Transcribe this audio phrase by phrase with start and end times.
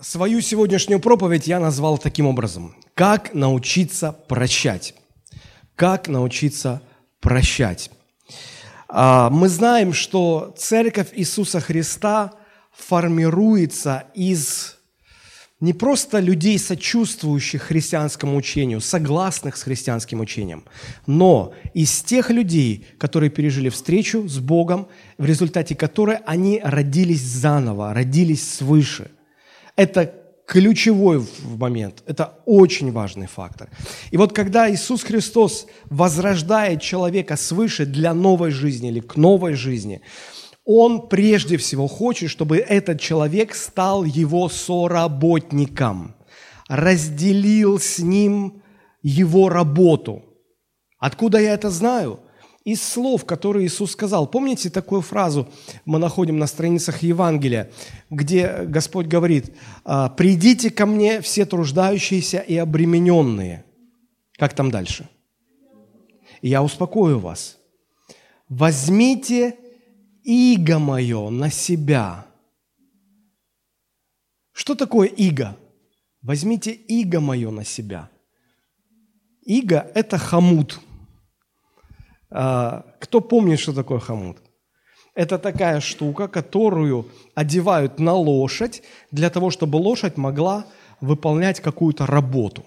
[0.00, 2.76] Свою сегодняшнюю проповедь я назвал таким образом.
[2.94, 4.94] Как научиться прощать.
[5.74, 6.82] Как научиться
[7.20, 7.90] прощать.
[8.88, 12.34] А, мы знаем, что Церковь Иисуса Христа
[12.72, 14.76] формируется из
[15.58, 20.64] не просто людей, сочувствующих христианскому учению, согласных с христианским учением,
[21.08, 24.86] но из тех людей, которые пережили встречу с Богом,
[25.18, 29.10] в результате которой они родились заново, родились свыше.
[29.78, 30.12] Это
[30.46, 33.70] ключевой момент, это очень важный фактор.
[34.10, 40.02] И вот когда Иисус Христос возрождает человека свыше для новой жизни или к новой жизни–
[40.70, 46.14] он прежде всего хочет, чтобы этот человек стал его соработником,
[46.68, 48.62] разделил с ним
[49.00, 50.24] его работу.
[50.98, 52.20] Откуда я это знаю?
[52.68, 54.26] Из слов, которые Иисус сказал.
[54.26, 55.48] Помните такую фразу
[55.86, 57.70] мы находим на страницах Евангелия,
[58.10, 63.64] где Господь говорит, «А, «Придите ко мне все труждающиеся и обремененные».
[64.36, 65.08] Как там дальше?
[66.42, 67.56] Я успокою вас.
[68.50, 69.56] Возьмите
[70.22, 72.26] иго мое на себя.
[74.52, 75.56] Что такое иго?
[76.20, 78.10] Возьмите иго мое на себя.
[79.46, 80.80] Иго– это хомут.
[82.30, 84.38] А, кто помнит, что такое хомут?
[85.14, 90.66] Это такая штука, которую одевают на лошадь для того, чтобы лошадь могла
[91.00, 92.64] выполнять какую-то работу.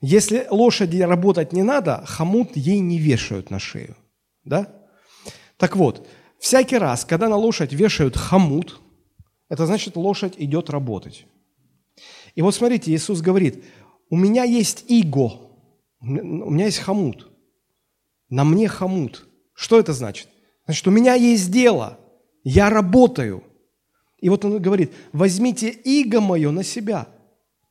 [0.00, 3.96] Если лошади работать не надо, хомут ей не вешают на шею.
[4.44, 4.68] Да?
[5.56, 6.06] Так вот,
[6.38, 8.80] Всякий раз, когда на лошадь вешают хомут,
[9.48, 11.26] это значит, лошадь идет работать.
[12.34, 13.64] И вот смотрите, Иисус говорит,
[14.08, 15.32] у меня есть иго,
[16.00, 16.06] у
[16.50, 17.27] меня есть хомут,
[18.30, 19.26] на мне хомут.
[19.54, 20.28] Что это значит?
[20.66, 21.98] Значит, у меня есть дело,
[22.44, 23.42] я работаю.
[24.20, 27.08] И вот он говорит, возьмите иго мое на себя–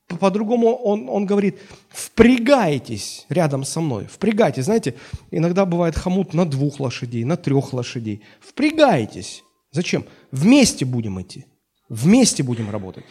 [0.08, 4.66] по-другому он, он говорит, впрягайтесь рядом со мной, впрягайтесь.
[4.66, 4.96] Знаете,
[5.32, 8.22] иногда бывает хомут на двух лошадей, на трех лошадей.
[8.40, 9.44] Впрягайтесь.
[9.72, 10.06] Зачем?
[10.32, 11.46] Вместе будем идти,
[11.90, 13.04] вместе будем работать.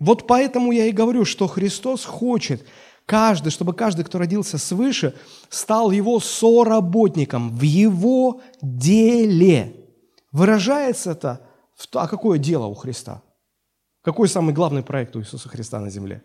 [0.00, 2.64] Вот поэтому я и говорю, что Христос хочет
[3.08, 5.14] каждый, чтобы каждый, кто родился свыше,
[5.48, 9.74] стал его соработником в его деле.
[10.30, 11.40] Выражается это,
[11.74, 13.22] в, а какое дело у Христа?
[14.02, 16.22] Какой самый главный проект у Иисуса Христа на земле?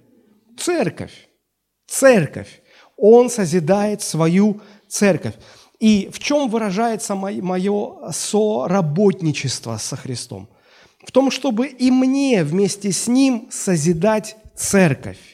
[0.58, 1.30] Церковь.
[1.88, 2.62] Церковь.
[2.98, 5.36] Он созидает свою церковь.
[5.80, 10.50] И в чем выражается мое соработничество со Христом?
[11.06, 15.33] В том, чтобы и мне вместе с Ним созидать церковь.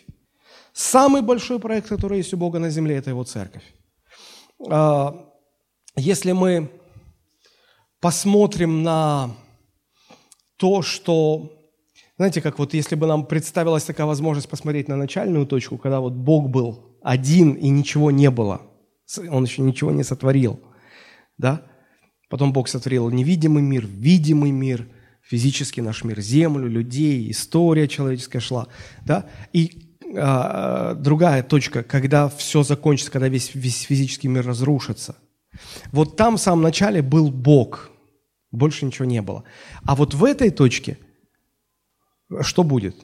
[0.74, 3.64] Самый большой проект, который есть у Бога на земле, это Его церковь.
[4.70, 5.26] А,
[5.96, 6.70] если мы
[8.00, 9.36] посмотрим на
[10.58, 11.56] то, что
[12.20, 16.12] знаете, как вот если бы нам представилась такая возможность посмотреть на начальную точку, когда вот
[16.12, 18.62] Бог был один и ничего не было,
[19.32, 20.60] Он еще ничего не сотворил,
[21.38, 21.64] да?
[22.30, 24.86] Потом Бог сотворил невидимый мир, видимый мир,
[25.22, 28.68] физический наш мир, землю, людей, история человеческая шла,
[29.06, 29.26] да?
[29.54, 35.16] И а, другая точка, когда все закончится, когда весь, весь физический мир разрушится.
[35.92, 37.90] Вот там в самом начале был Бог,
[38.52, 39.44] больше ничего не было.
[39.84, 40.98] А вот в этой точке–
[42.42, 42.96] что будет?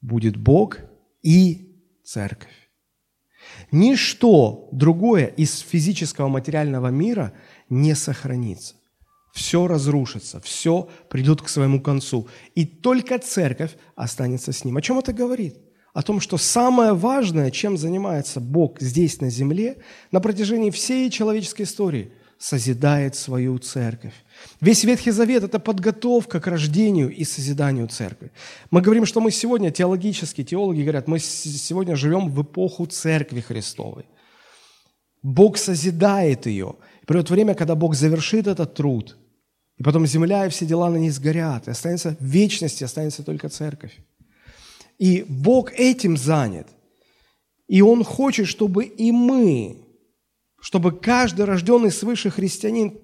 [0.00, 0.78] Будет Бог
[1.22, 2.70] и церковь.
[3.72, 7.32] Ничто другое из физического материального мира
[7.68, 8.74] не сохранится.
[9.32, 12.28] Все разрушится, все придет к своему концу.
[12.54, 14.76] И только церковь останется с ним.
[14.76, 15.56] О чем это говорит?
[15.96, 19.78] О том, что самое важное, чем занимается Бог здесь на земле
[20.12, 24.12] на протяжении всей человеческой истории– созидает свою церковь.
[24.60, 28.30] Весь Ветхий Завет– это подготовка к рождению и созиданию церкви.
[28.70, 34.04] Мы говорим, что мы сегодня, теологически, теологи говорят, мы сегодня живем в эпоху церкви Христовой.
[35.22, 36.74] Бог созидает ее.
[37.02, 39.16] И придет время, когда Бог завершит этот труд,
[39.78, 43.48] и потом земля и все дела на ней сгорят, и останется в вечности, останется только
[43.48, 43.98] церковь.
[44.98, 46.68] И Бог этим занят.
[47.68, 49.86] И Он хочет, чтобы и мы
[50.66, 52.98] чтобы каждый рожденный свыше христианин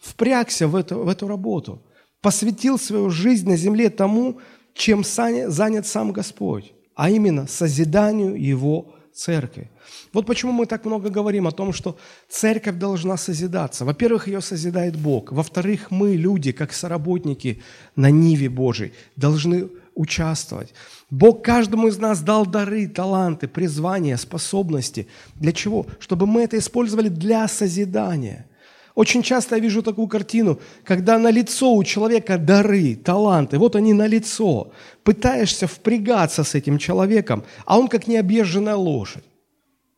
[0.00, 1.82] впрягся в эту, в эту работу,
[2.22, 4.40] посвятил свою жизнь на земле тому,
[4.72, 9.70] чем занят сам Господь, а именно созиданию Его церкви.
[10.14, 11.98] Вот почему мы так много говорим о том, что
[12.30, 13.84] церковь должна созидаться.
[13.84, 15.32] Во-первых, ее созидает Бог.
[15.32, 17.62] Во-вторых, мы, люди, как соработники
[17.94, 20.72] на Ниве Божией, должны участвовать.
[21.10, 25.08] Бог каждому из нас дал дары, таланты, призвания, способности.
[25.34, 25.86] Для чего?
[25.98, 28.46] Чтобы мы это использовали для созидания.
[28.94, 33.92] Очень часто я вижу такую картину, когда на лицо у человека дары, таланты, вот они
[33.92, 34.72] на лицо.
[35.02, 39.24] Пытаешься впрягаться с этим человеком, а он как необъезженная лошадь.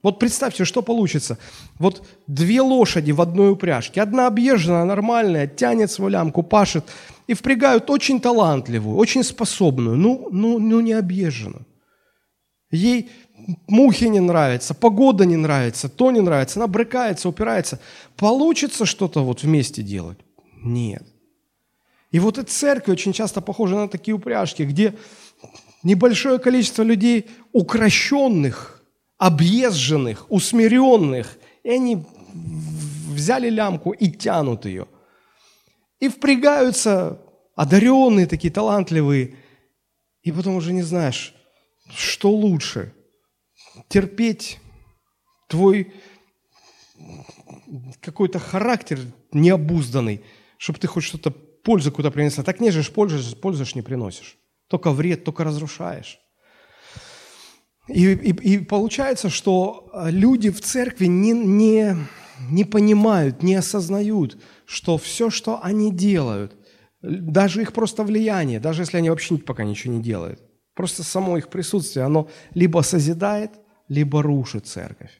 [0.02, 1.38] Вот представьте, что получится.
[1.78, 4.00] Вот две лошади в одной упряжке.
[4.00, 6.84] Одна объезженная, нормальная, тянет свою лямку, пашет.
[7.28, 11.66] И впрягают очень талантливую, очень способную, ну, ну, ну не объезженную.
[12.70, 13.10] Ей
[13.66, 17.78] мухи не нравятся, погода не нравится, то не нравится, она брыкается, упирается.
[18.16, 20.18] Получится что-то вот вместе делать?
[20.64, 21.02] Нет.
[22.10, 24.94] И вот и церковь очень часто похожа на такие упряжки, где
[25.82, 28.82] небольшое количество людей укращенных,
[29.18, 32.04] объезженных, усмиренных, и они
[33.08, 34.86] взяли лямку и тянут ее.
[36.00, 37.20] И впрягаются
[37.54, 39.36] одаренные такие, талантливые,
[40.22, 41.34] и потом уже не знаешь,
[41.90, 42.94] что лучше–
[43.88, 44.58] терпеть
[45.48, 45.92] твой
[48.00, 49.00] какой-то характер
[49.32, 50.22] необузданный,
[50.56, 52.44] чтобы ты хоть что-то, пользу куда принесла.
[52.44, 54.36] Так не же пользуешь, пользуешь, не приносишь.
[54.68, 56.18] Только вред, только разрушаешь.
[57.88, 61.96] И, и, и получается, что люди в церкви не, не,
[62.50, 66.54] не понимают, не осознают, что все, что они делают,
[67.00, 70.40] даже их просто влияние, даже если они вообще пока ничего не делают,
[70.74, 73.52] просто само их присутствие, оно либо созидает–
[73.88, 75.10] либо рушит церковь.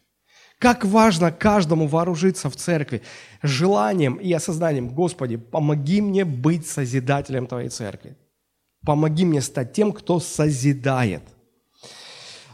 [0.59, 3.03] Как важно каждому вооружиться в церкви
[3.43, 8.17] желанием и осознанием, Господи, помоги мне быть созидателем Твоей церкви.
[8.85, 11.23] Помоги мне стать тем, кто созидает.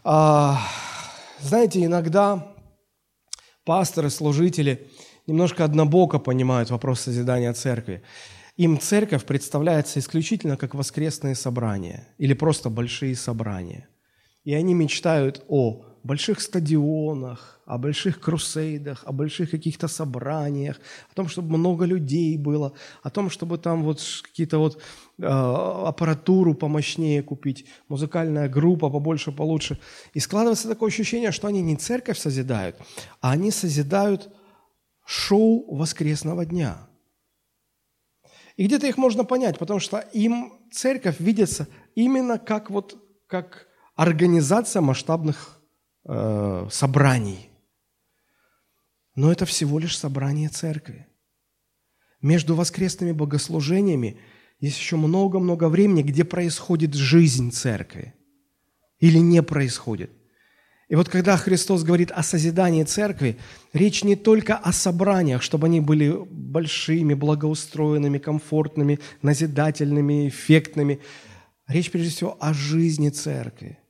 [0.03, 0.61] А,
[1.41, 2.55] знаете, иногда
[3.65, 4.87] пасторы, служители
[5.27, 8.03] немножко однобоко понимают вопрос созидания церкви.
[8.57, 13.89] Им церковь представляется исключительно как воскресные собрания или просто большие собрания.
[14.45, 20.79] И они мечтают о больших стадионах, о больших крусейдах, о больших каких-то собраниях,
[21.11, 24.77] о том, чтобы много людей было, о том, чтобы там вот какие-то вот
[25.19, 29.79] э, аппаратуру помощнее купить, музыкальная группа побольше, получше.
[30.13, 32.77] И складывается такое ощущение, что они не церковь созидают,
[33.21, 34.29] а они созидают
[35.05, 36.89] шоу воскресного дня.
[38.57, 43.67] И где-то их можно понять, потому что им церковь видится именно как вот как
[43.97, 45.61] организация масштабных
[46.05, 47.51] э, собраний.
[49.17, 51.07] Но это всего лишь собрание церкви.
[52.21, 54.21] Между воскресными богослужениями
[54.61, 58.15] есть еще много-много времени, где происходит жизнь церкви
[58.99, 60.11] или не происходит.
[60.89, 63.39] И вот когда Христос говорит о созидании церкви,
[63.73, 71.01] речь не только о собраниях, чтобы они были большими, благоустроенными, комфортными, назидательными, эффектными.
[71.67, 73.79] Речь прежде всего о жизни церкви–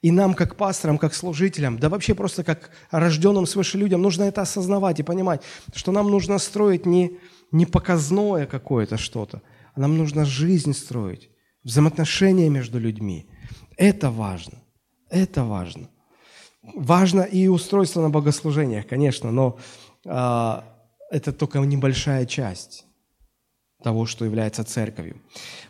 [0.00, 4.42] и нам, как пасторам, как служителям, да вообще просто как рожденным свыше людям, нужно это
[4.42, 5.42] осознавать и понимать,
[5.74, 7.18] что нам нужно строить не,
[7.50, 9.42] не показное какое-то что-то,
[9.74, 11.30] а нам нужно жизнь строить,
[11.64, 13.28] взаимоотношения между людьми.
[13.76, 14.62] Это важно.
[15.10, 15.88] Это важно.
[16.74, 19.58] Важно и устройство на богослужениях, конечно, но
[20.04, 20.60] э,
[21.10, 22.84] это только небольшая часть
[23.82, 25.16] того, что является церковью.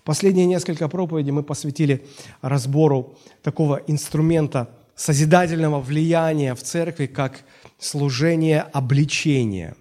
[0.04, 2.06] Последние несколько проповедей мы посвятили
[2.40, 7.44] разбору такого инструмента созидательного влияния в церкви, как
[7.78, 9.76] служение обличения.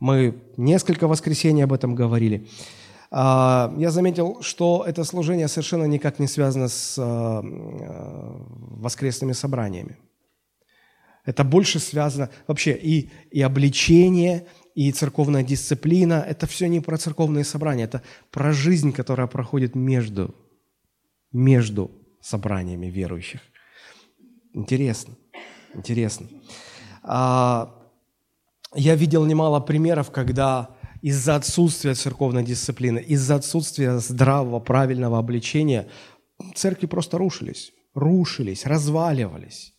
[0.00, 2.48] Мы несколько воскресений об этом говорили.
[3.10, 9.96] А, я заметил, что это служение совершенно никак не связано с а, воскресными собраниями.
[11.24, 17.44] Это больше связано вообще и, и обличение, и церковная дисциплина– это все не про церковные
[17.44, 20.34] собрания, это про жизнь, которая проходит между,
[21.32, 21.90] между
[22.20, 23.40] собраниями верующих.
[24.52, 25.14] Интересно,
[25.74, 26.28] интересно.
[27.02, 27.74] А,
[28.74, 35.86] я видел немало примеров, когда из-за отсутствия церковной дисциплины, из-за отсутствия здравого, правильного обличения
[36.54, 39.73] церкви просто рушились, рушились, разваливались.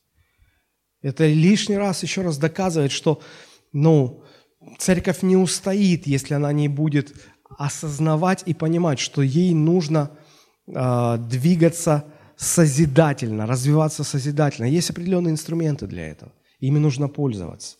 [1.06, 3.22] Это лишний раз еще раз доказывает, что
[3.72, 4.24] ну,
[4.80, 7.14] церковь не устоит, если она не будет
[7.60, 10.10] осознавать и понимать, что ей нужно
[10.66, 12.06] э, двигаться
[12.38, 14.66] созидательно, развиваться созидательно.
[14.66, 16.32] Есть определенные инструменты для этого.
[16.60, 17.78] Ими нужно пользоваться.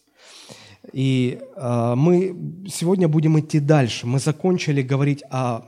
[0.94, 4.06] И э, мы сегодня будем идти дальше.
[4.06, 5.62] Мы закончили говорить о,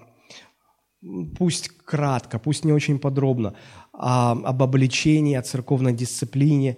[1.39, 3.55] пусть кратко, пусть не очень подробно,
[3.93, 6.77] о, об обличении, о церковной дисциплине.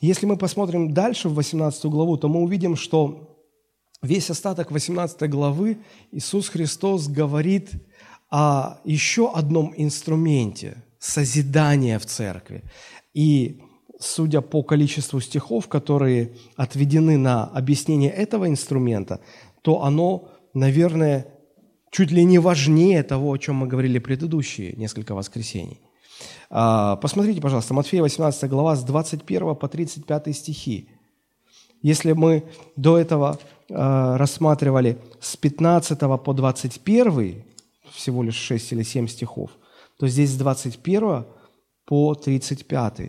[0.00, 3.36] Если мы посмотрим дальше в 18 главу, то мы увидим, что
[4.00, 5.78] весь остаток 18 главы
[6.12, 7.72] Иисус Христос говорит
[8.30, 12.62] о еще одном инструменте созидания в церкви.
[13.12, 13.60] И
[13.98, 19.20] судя по количеству стихов, которые отведены на объяснение этого инструмента,
[19.62, 21.26] то оно, наверное,
[21.90, 25.80] чуть ли не важнее того, о чем мы говорили предыдущие несколько воскресений.
[26.50, 30.88] А, посмотрите, пожалуйста, Матфея 18 глава с 21 по 35 стихи.
[31.82, 32.44] Если мы
[32.76, 33.38] до этого
[33.70, 37.44] а, рассматривали с 15 по 21,
[37.92, 39.50] всего лишь 6 или 7 стихов,
[39.98, 41.24] то здесь с 21
[41.84, 43.00] по 35.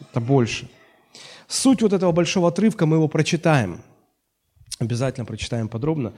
[0.00, 0.68] Это больше.
[1.48, 3.82] Суть вот этого большого отрывка, мы его прочитаем.
[4.78, 6.14] Обязательно прочитаем подробно.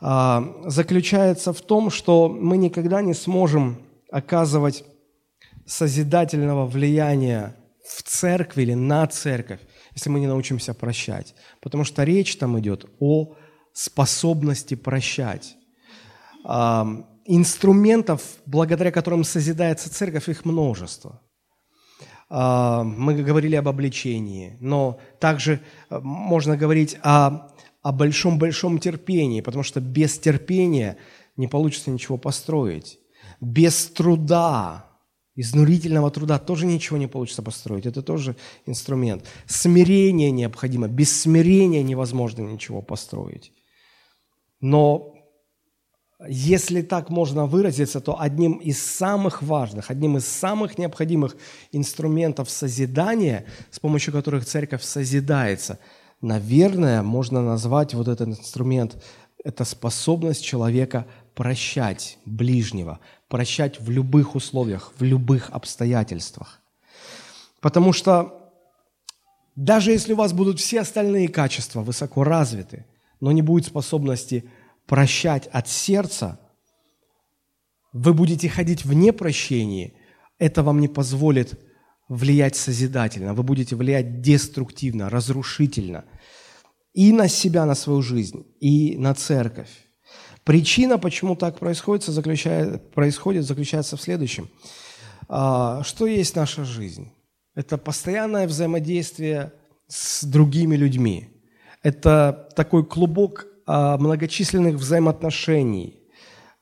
[0.00, 3.76] А, заключается в том, что мы никогда не сможем
[4.10, 4.84] оказывать
[5.66, 9.60] созидательного влияния в церкви или на церковь,
[9.94, 11.34] если мы не научимся прощать.
[11.60, 13.34] Потому что речь там идет о
[13.72, 15.56] способности прощать.
[17.26, 21.20] Инструментов, благодаря которым созидается церковь, их множество.
[22.30, 27.50] Мы говорили об обличении, но также можно говорить о
[27.82, 30.96] о большом-большом терпении, потому что без терпения
[31.36, 32.98] не получится ничего построить.
[33.40, 34.89] Без труда,
[35.34, 37.86] изнурительного труда тоже ничего не получится построить.
[37.86, 39.24] Это тоже инструмент.
[39.46, 40.88] Смирение необходимо.
[40.88, 43.52] Без смирения невозможно ничего построить.
[44.60, 45.14] Но
[46.28, 51.36] если так можно выразиться, то одним из самых важных, одним из самых необходимых
[51.72, 55.78] инструментов созидания, с помощью которых церковь созидается–
[56.20, 59.02] наверное, можно назвать вот этот инструмент,
[59.42, 61.06] это способность человека
[61.40, 66.60] прощать ближнего, прощать в любых условиях, в любых обстоятельствах.
[67.62, 68.52] Потому что
[69.56, 72.84] даже если у вас будут все остальные качества высоко развиты,
[73.20, 74.44] но не будет способности
[74.84, 76.38] прощать от сердца,
[77.94, 79.94] вы будете ходить в непрощении,
[80.38, 81.58] это вам не позволит
[82.10, 86.04] влиять созидательно, вы будете влиять деструктивно, разрушительно
[86.92, 89.70] и на себя, на свою жизнь, и на церковь.
[90.44, 94.48] Причина, почему так происходит, заключает, происходит, заключается в следующем.
[95.28, 97.12] А, что есть наша жизнь?
[97.54, 99.52] Это постоянное взаимодействие
[99.86, 101.28] с другими людьми.
[101.82, 106.00] Это такой клубок а, многочисленных взаимоотношений,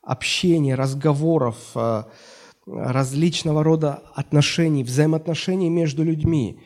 [0.03, 2.09] общения, разговоров, а,
[2.67, 6.61] различного рода отношений, взаимоотношений между людьми.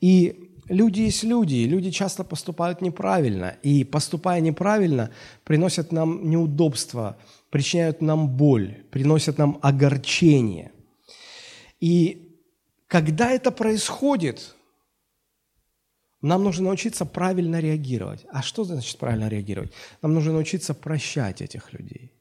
[0.00, 5.10] И люди есть люди, люди часто поступают неправильно, и поступая неправильно,
[5.44, 7.16] приносят нам неудобства,
[7.50, 10.72] причиняют нам боль, приносят нам огорчение.
[11.80, 12.40] И
[12.86, 14.54] когда это происходит,
[16.20, 18.26] нам нужно научиться правильно реагировать.
[18.30, 19.72] А что значит правильно реагировать?
[20.02, 22.12] Нам нужно научиться прощать этих людей.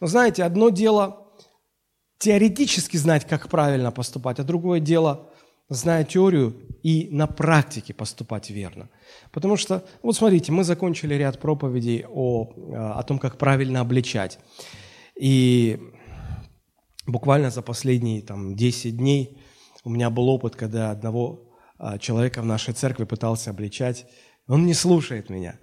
[0.00, 1.28] Но знаете, одно дело
[2.18, 5.31] теоретически знать, как правильно поступать, а другое дело,
[5.74, 8.88] зная теорию и на практике поступать верно.
[9.30, 12.52] Потому что, вот смотрите, мы закончили ряд проповедей о,
[12.98, 14.38] о том, как правильно обличать.
[15.16, 15.80] И
[17.06, 19.38] буквально за последние там, 10 дней
[19.84, 21.48] у меня был опыт, когда одного
[21.78, 24.06] а, человека в нашей церкви пытался обличать,
[24.46, 25.58] он не слушает меня.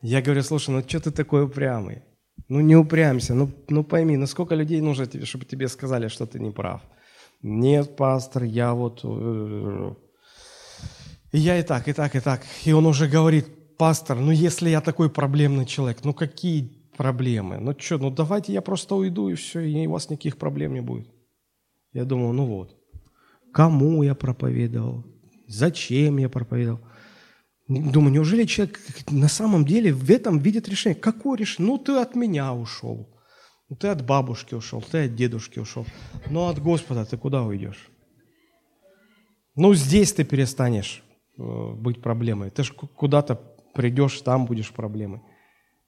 [0.00, 2.02] Я говорю, слушай, ну что ты такой упрямый?
[2.48, 6.26] Ну не упрямься, ну, ну пойми, ну сколько людей нужно, тебе, чтобы тебе сказали, что
[6.26, 6.82] ты не прав.
[7.48, 9.02] Нет, пастор, я вот...
[9.04, 9.94] Э,
[11.30, 12.42] я и так, и так, и так.
[12.64, 17.58] И он уже говорит, пастор, ну если я такой проблемный человек, ну какие проблемы?
[17.58, 20.80] Ну что, ну давайте я просто уйду, и все, и у вас никаких проблем не
[20.80, 21.08] будет.
[21.92, 22.76] Я думал, ну вот,
[23.52, 25.04] кому я проповедовал,
[25.46, 26.80] зачем я проповедовал.
[27.68, 31.00] Думаю, неужели человек на самом деле в этом видит решение?
[31.00, 31.70] Какое решение?
[31.70, 33.15] Ну, ты от меня ушел.
[33.68, 35.86] Ну, ты от бабушки ушел, ты от дедушки ушел.
[36.30, 37.88] Но от Господа ты куда уйдешь?
[39.56, 41.02] Ну, здесь ты перестанешь
[41.38, 42.50] э, быть проблемой.
[42.50, 43.34] Ты же куда-то
[43.74, 45.20] придешь, там будешь проблемой.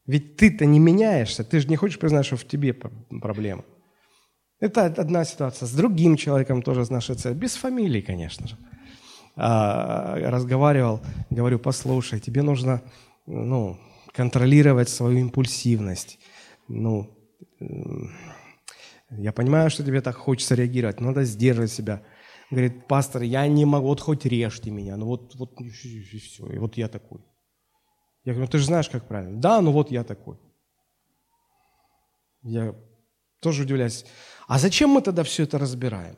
[0.07, 3.65] Ведь ты-то не меняешься, ты же не хочешь признать, что в тебе проблема.
[4.59, 5.67] Это одна ситуация.
[5.67, 7.39] С другим человеком тоже с нашей целью.
[7.39, 8.57] Без фамилии, конечно же.
[9.37, 12.83] А, разговаривал, говорю, послушай, тебе нужно
[13.27, 13.79] ну,
[14.13, 16.19] контролировать свою импульсивность.
[16.67, 17.18] Ну,
[19.11, 22.03] я понимаю, что тебе так хочется реагировать, надо сдерживать себя.
[22.51, 26.59] Говорит, пастор, я не могу, вот хоть режьте меня, ну вот, вот и все, и
[26.59, 27.21] вот я такой.
[28.25, 29.41] Я говорю, ну ты же знаешь, как правильно.
[29.41, 30.39] Да, ну вот я такой.
[32.43, 32.75] Я
[33.41, 34.05] тоже удивляюсь.
[34.47, 36.17] А зачем мы тогда все это разбираем?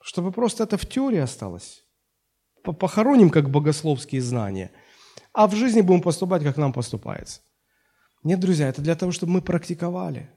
[0.00, 1.86] Чтобы просто это в теории осталось
[2.72, 4.70] похороним как богословские знания,
[5.32, 7.40] а в жизни будем поступать, как нам поступается.
[8.22, 10.30] Нет, друзья, это для того, чтобы мы практиковали.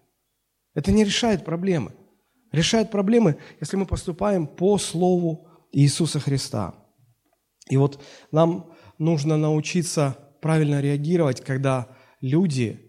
[0.80, 1.92] Это не решает проблемы.
[2.54, 6.74] Решает проблемы, если мы поступаем по Слову Иисуса Христа.
[7.70, 11.90] И вот нам нужно научиться правильно реагировать, когда
[12.22, 12.80] люди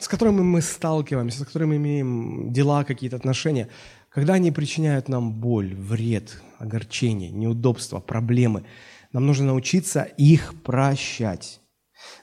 [0.00, 3.68] с которыми мы сталкиваемся, с которыми имеем дела, какие-то отношения,
[4.08, 8.64] когда они причиняют нам боль, вред, огорчение, неудобства, проблемы,
[9.12, 11.60] нам нужно научиться их прощать.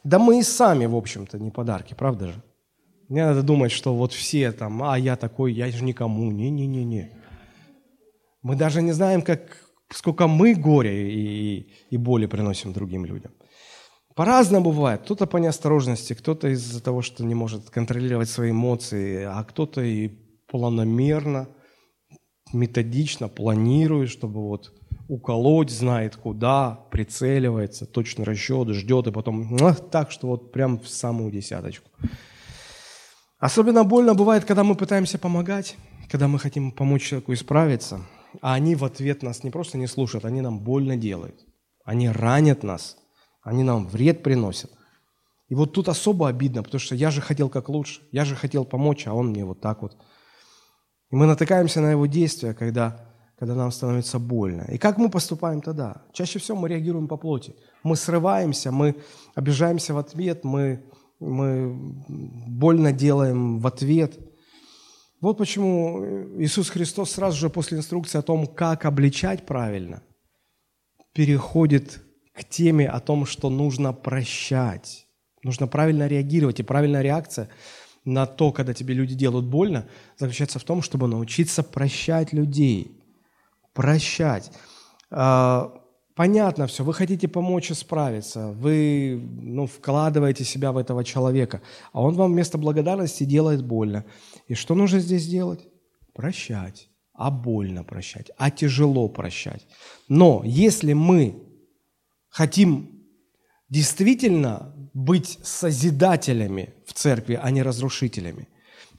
[0.03, 2.43] Да мы и сами, в общем-то, не подарки, правда же?
[3.09, 6.31] Не надо думать, что вот все там, а я такой, я же никому.
[6.31, 7.11] Не-не-не-не.
[8.43, 9.41] Мы даже не знаем, как,
[9.91, 13.31] сколько мы горя и, и боли приносим другим людям.
[14.15, 15.01] По-разному бывает.
[15.01, 20.09] Кто-то по неосторожности, кто-то из-за того, что не может контролировать свои эмоции, а кто-то и
[20.47, 21.47] планомерно,
[22.53, 24.73] методично планирует, чтобы вот
[25.07, 29.57] уколоть, знает куда, прицеливается, точно расчет, ждет, и потом
[29.91, 31.89] так, что вот прям в самую десяточку.
[33.39, 35.77] Особенно больно бывает, когда мы пытаемся помогать,
[36.09, 38.01] когда мы хотим помочь человеку исправиться,
[38.41, 41.39] а они в ответ нас не просто не слушают, они нам больно делают.
[41.85, 42.97] Они ранят нас,
[43.41, 44.71] они нам вред приносят.
[45.47, 48.65] И вот тут особо обидно, потому что я же хотел как лучше, я же хотел
[48.65, 49.97] помочь, а он мне вот так вот.
[51.09, 54.63] И мы натыкаемся на его действия, когда, когда нам становится больно.
[54.63, 56.03] И как мы поступаем тогда?
[56.11, 57.55] Чаще всего мы реагируем по плоти.
[57.83, 58.97] Мы срываемся, мы
[59.33, 60.83] обижаемся в ответ, мы
[61.19, 61.73] мы
[62.07, 64.17] больно делаем в ответ.
[65.21, 70.01] Вот почему Иисус Христос сразу же после инструкции о том, как обличать правильно,
[71.13, 72.01] переходит
[72.33, 75.07] к теме о том, что нужно прощать.
[75.43, 76.59] Нужно правильно реагировать.
[76.59, 77.49] И правильная реакция
[78.05, 83.03] на то, когда тебе люди делают больно, заключается в том, чтобы научиться прощать людей.
[83.73, 84.51] Прощать.
[85.11, 85.78] А,
[86.19, 91.61] понятно все, вы хотите помочь исправиться, вы ну, вкладываете себя в этого человека,
[91.93, 94.03] а он вам вместо благодарности делает больно.
[94.49, 95.65] И что нужно здесь делать?
[96.13, 96.89] Прощать.
[97.13, 99.65] А больно прощать, а тяжело прощать.
[100.09, 101.41] Но если мы
[102.29, 102.89] хотим
[103.69, 108.49] действительно быть созидателями в церкви, а не разрушителями,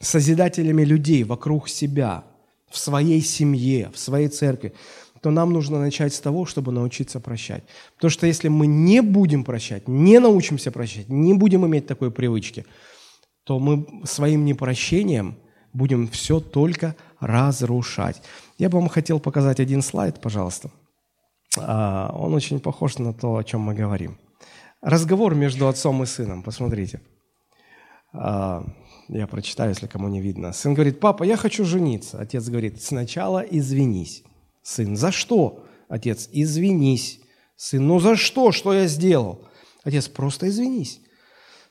[0.01, 2.25] созидателями людей вокруг себя,
[2.71, 4.73] в своей семье, в своей церкви,
[5.21, 7.65] то нам нужно начать с того, чтобы научиться прощать.
[7.97, 12.65] Потому что если мы не будем прощать, не научимся прощать, не будем иметь такой привычки,
[13.45, 15.37] то мы своим непрощением
[15.73, 18.23] будем все только разрушать.
[18.59, 20.71] Я бы вам хотел показать один слайд, пожалуйста.
[21.59, 24.19] А, он очень похож на то, о чем мы говорим.
[24.81, 27.01] Разговор между отцом и сыном, посмотрите.
[28.13, 28.65] А,
[29.09, 30.53] я прочитаю, если кому не видно.
[30.53, 32.19] Сын говорит, папа, я хочу жениться.
[32.19, 34.25] Отец говорит, сначала извинись.
[34.71, 35.67] Сын, за что?
[35.89, 37.19] Отец, извинись.
[37.57, 38.53] Сын, ну за что?
[38.53, 39.49] Что я сделал?
[39.83, 41.01] Отец, просто извинись.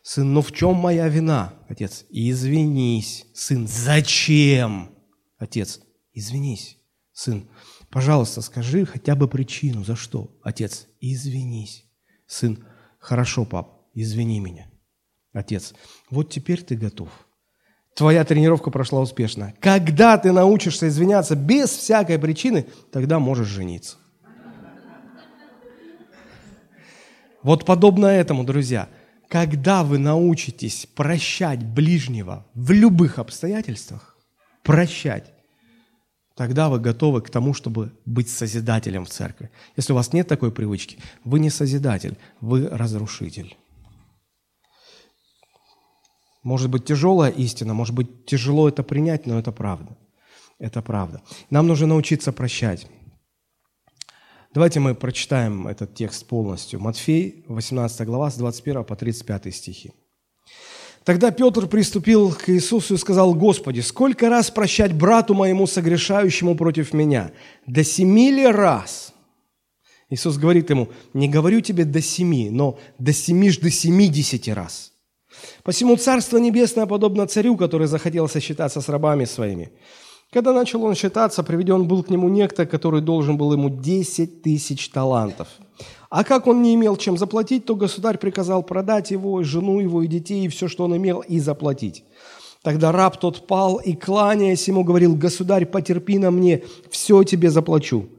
[0.02, 1.54] Сын, ну в чем моя вина?
[1.70, 3.26] Отец, извинись.
[3.34, 4.92] Сын, зачем?
[5.38, 5.80] Отец,
[6.12, 6.78] извинись.
[7.14, 7.48] Сын,
[7.90, 10.38] пожалуйста, скажи хотя бы причину, за что?
[10.44, 11.86] Отец, извинись.
[12.28, 12.66] Сын,
[13.00, 14.70] хорошо, пап, извини меня.
[15.32, 15.74] Отец,
[16.10, 17.10] вот теперь ты готов
[17.96, 19.54] твоя тренировка прошла успешно.
[19.60, 23.98] Когда ты научишься извиняться без всякой причины, тогда можешь жениться.
[27.42, 28.90] Вот подобно этому, друзья,
[29.30, 34.18] когда вы научитесь прощать ближнего в любых обстоятельствах,
[34.64, 35.32] прощать,
[36.36, 39.52] тогда вы готовы к тому, чтобы быть созидателем в церкви.
[39.78, 43.56] Если у вас нет такой привычки, вы не созидатель, вы разрушитель.
[46.44, 49.98] Может быть, тяжелая истина, может быть, тяжело это принять, но это правда.
[50.58, 51.22] Это правда.
[51.50, 52.88] Нам нужно научиться прощать.
[54.54, 56.80] Давайте мы прочитаем этот текст полностью.
[56.80, 59.92] Матфей, 18 глава, с 21 по 35 стихи.
[61.04, 66.94] Тогда Петр приступил к Иисусу и сказал, «Господи, сколько раз прощать брату моему, согрешающему против
[66.94, 67.32] меня?
[67.68, 69.14] До семи ли раз?»
[70.10, 74.92] Иисус говорит ему, «Не говорю тебе до семи, но до семи ж до семидесяти раз».
[75.64, 79.72] Посему Царство Небесное подобно царю, который захотел сосчитаться с рабами своими.
[80.32, 84.90] Когда начал он считаться, приведен был к нему некто, который должен был ему 10 тысяч
[84.90, 85.48] талантов.
[86.10, 90.08] А как он не имел чем заплатить, то государь приказал продать его, жену его и
[90.08, 92.04] детей, и все, что он имел, и заплатить.
[92.62, 98.10] Тогда раб тот пал и, кланяясь ему, говорил, «Государь, потерпи на мне, все тебе заплачу».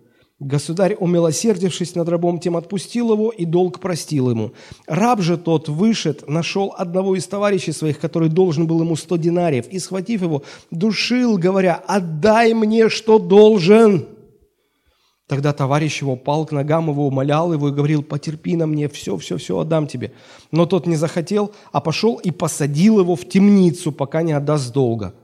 [0.40, 4.52] Государь, умилосердившись над рабом, тем отпустил его и долг простил ему.
[4.86, 9.68] Раб же тот вышед, нашел одного из товарищей своих, который должен был ему сто динариев,
[9.68, 14.06] и, схватив его, душил, говоря, «Отдай мне, что должен!»
[15.26, 19.18] Тогда товарищ его пал к ногам его, умолял его и говорил, «Потерпи на мне, все,
[19.18, 20.12] все, все отдам тебе».
[20.50, 25.14] Но тот не захотел, а пошел и посадил его в темницу, пока не отдаст долга.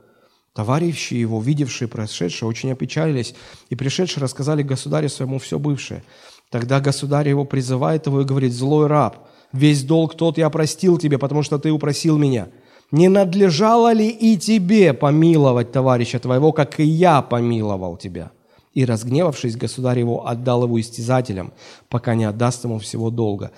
[0.57, 3.35] Товарищи его, видевшие происшедшее, очень опечалились,
[3.69, 6.01] и пришедшие рассказали государю своему все бывшее.
[6.49, 11.19] Тогда государь его призывает его и говорит, «Злой раб, весь долг тот я простил тебе,
[11.19, 12.47] потому что ты упросил меня.
[12.89, 18.31] не надлежало ли и тебе помиловать товарища твоего, как и я помиловал тебя?»
[18.73, 21.53] И, разгневавшись, государь его отдал его истязателям,
[21.87, 23.51] пока не отдаст ему всего долга.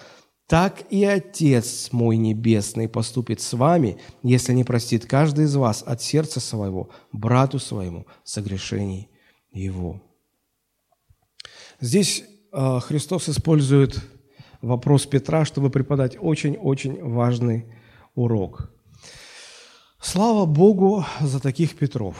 [0.50, 6.02] Так и Отец мой Небесный поступит с вами, если не простит каждый из вас от
[6.02, 9.10] сердца своего, брату своему, согрешений
[9.52, 10.02] его».
[11.80, 14.02] Здесь э, Христос использует
[14.64, 17.66] вопрос Петра, чтобы преподать очень-очень важный
[18.16, 18.72] урок.
[20.02, 22.16] Слава Богу за таких Петров.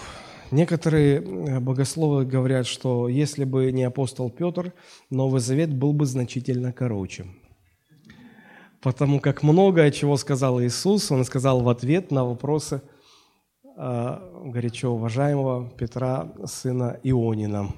[0.52, 4.72] Некоторые э, богословы говорят, что если бы не апостол Петр,
[5.10, 7.26] Новый Завет был бы значительно короче.
[8.82, 12.82] Потому как многое, чего сказал Иисус, Он сказал в ответ на вопросы
[13.76, 17.74] э, горячо уважаемого Петра, сына Ионина.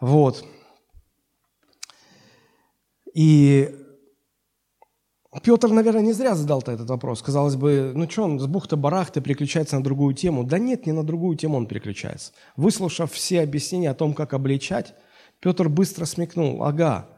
[0.00, 0.44] Вот.
[3.14, 3.74] И
[5.42, 7.20] Петр, наверное, не зря задал этот вопрос.
[7.20, 10.44] Казалось бы, ну что он с бухты-барахты переключается на другую тему?
[10.44, 12.32] Да нет, не на другую тему он переключается.
[12.56, 14.94] Выслушав все объяснения о том, как обличать,
[15.40, 17.08] Петр быстро смекнул, ага,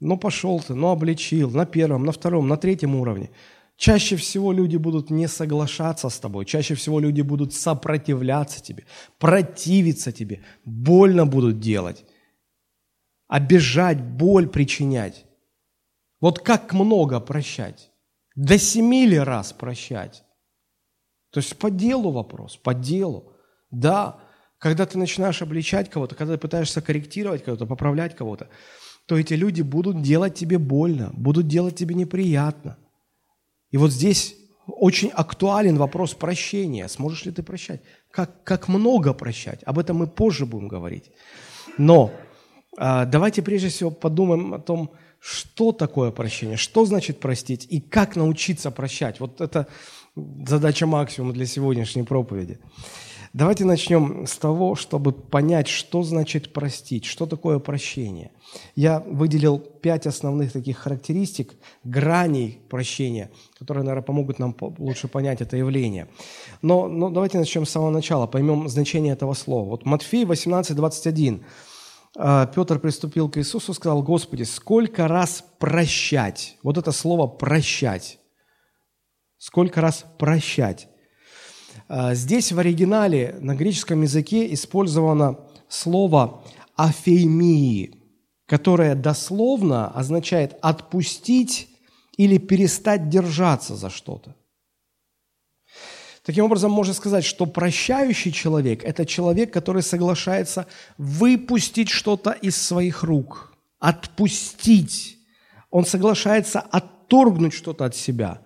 [0.00, 3.30] ну пошел ты, ну обличил, на первом, на втором, на третьем уровне.
[3.76, 8.84] Чаще всего люди будут не соглашаться с тобой, чаще всего люди будут сопротивляться тебе,
[9.18, 12.04] противиться тебе, больно будут делать,
[13.26, 15.24] обижать, боль причинять.
[16.20, 17.90] Вот как много прощать?
[18.36, 20.24] До семи ли раз прощать?
[21.30, 23.32] То есть по делу вопрос, по делу.
[23.70, 24.20] Да,
[24.58, 28.50] когда ты начинаешь обличать кого-то, когда ты пытаешься корректировать кого-то, поправлять кого-то,
[29.10, 32.76] то эти люди будут делать тебе больно, будут делать тебе неприятно.
[33.72, 34.36] И вот здесь
[34.68, 36.86] очень актуален вопрос прощения.
[36.86, 37.80] Сможешь ли ты прощать?
[38.12, 39.64] Как, как много прощать?
[39.64, 41.10] Об этом мы позже будем говорить.
[41.76, 42.12] Но
[42.78, 48.14] а, давайте прежде всего подумаем о том, что такое прощение, что значит простить и как
[48.14, 49.18] научиться прощать.
[49.18, 49.66] Вот это
[50.14, 52.60] задача максимума для сегодняшней проповеди.
[53.32, 58.32] Давайте начнем с того, чтобы понять, что значит простить, что такое прощение.
[58.74, 65.56] Я выделил пять основных таких характеристик, граней прощения, которые, наверное, помогут нам лучше понять это
[65.56, 66.08] явление.
[66.60, 69.68] Но, но давайте начнем с самого начала, поймем значение этого слова.
[69.68, 71.44] Вот Матфей 18, 21.
[72.16, 76.58] А, Петр приступил к Иисусу и сказал, Господи, сколько раз прощать?
[76.64, 78.18] Вот это слово «прощать».
[79.38, 80.89] Сколько раз прощать?
[81.92, 86.44] А, здесь в оригинале на греческом языке использовано слово
[86.76, 87.96] «афеймии»,
[88.46, 91.68] которое дословно означает «отпустить»
[92.16, 94.36] или «перестать держаться за что-то».
[96.24, 103.02] Таким образом, можно сказать, что прощающий человек– это человек, который соглашается выпустить что-то из своих
[103.02, 105.18] рук, отпустить.
[105.70, 108.42] Он соглашается отторгнуть что-то от себя,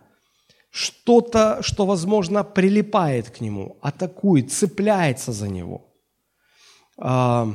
[0.75, 5.95] что-то, что, возможно, прилипает к нему, атакует, цепляется за него.
[6.99, 7.49] А,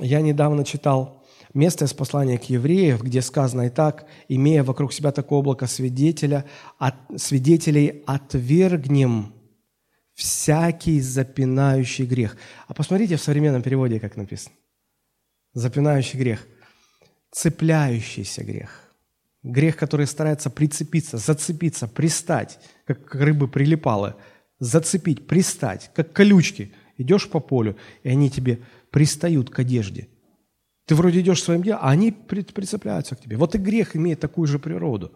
[0.00, 1.22] я недавно читал
[1.54, 6.46] Место из послания к евреям, где сказано и так, имея вокруг себя такое облако свидетеля,
[6.78, 9.34] от, свидетелей отвергнем
[10.14, 12.38] всякий запинающий грех.
[12.68, 14.54] А посмотрите в современном переводе, как написано.
[15.52, 16.46] Запинающий грех.
[17.30, 18.81] Цепляющийся грех.
[19.42, 24.14] Грех, который старается прицепиться, зацепиться, пристать, как рыбы прилипалы.
[24.60, 26.72] Зацепить, пристать, как колючки.
[26.96, 30.08] Идешь по полю, и они тебе пристают к одежде.
[30.86, 33.36] Ты вроде идешь своим делом, а они прицепляются к тебе.
[33.36, 35.12] Вот и грех имеет такую же природу.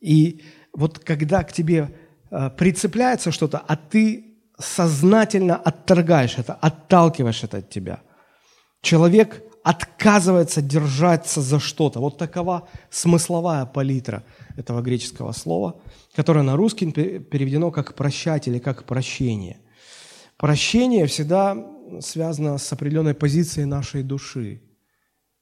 [0.00, 1.96] И вот когда к тебе
[2.30, 8.02] э, прицепляется что-то, а ты сознательно отторгаешь это, отталкиваешь это от тебя,
[8.80, 12.00] человек отказывается держаться за что-то.
[12.00, 14.24] Вот такова смысловая палитра
[14.56, 15.80] этого греческого слова,
[16.14, 19.58] которое на русский переведено как прощать или как прощение.
[20.36, 21.56] Прощение всегда
[22.00, 24.62] связано с определенной позицией нашей души,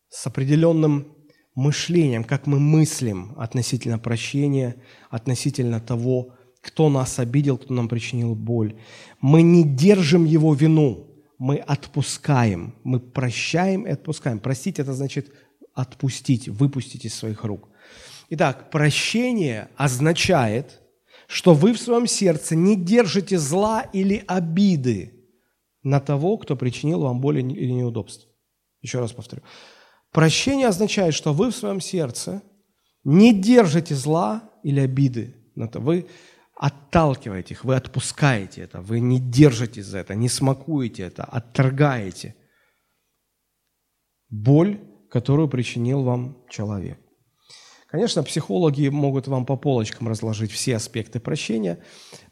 [0.09, 1.15] с определенным
[1.55, 4.77] мышлением, как мы мыслим относительно прощения,
[5.11, 8.77] относительно того, кто нас обидел, кто нам причинил боль.
[9.21, 11.08] Мы не держим его вину,
[11.39, 14.41] мы отпускаем, мы прощаем и отпускаем.
[14.41, 15.33] Простить– это значит
[15.75, 17.69] отпустить, выпустить из своих рук.
[18.31, 20.81] Итак, прощение означает,
[21.27, 25.15] что вы в своем сердце не держите зла или обиды–
[25.83, 28.29] на того, кто причинил вам боль или неудобство.
[28.83, 29.43] Еще раз повторю.
[30.13, 32.43] Прощение означает, что вы в своем сердце
[33.05, 35.81] не держите зла или обиды на то.
[35.81, 36.07] Вы
[36.59, 42.35] отталкиваете их, вы отпускаете это, вы не держите за это, не смакуете это, отторгаете
[44.29, 46.99] боль, которую причинил вам человек.
[47.87, 51.79] Конечно, психологи могут вам по полочкам разложить все аспекты прощения,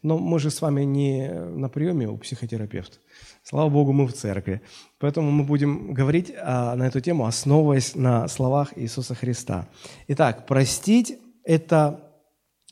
[0.02, 2.98] но мы же с вами не на приеме у психотерапевта.
[3.42, 4.60] Слава Богу, мы в церкви.
[4.98, 9.68] Поэтому мы будем говорить а, на эту тему, основываясь на словах Иисуса Христа.
[10.08, 12.05] Итак, простить– это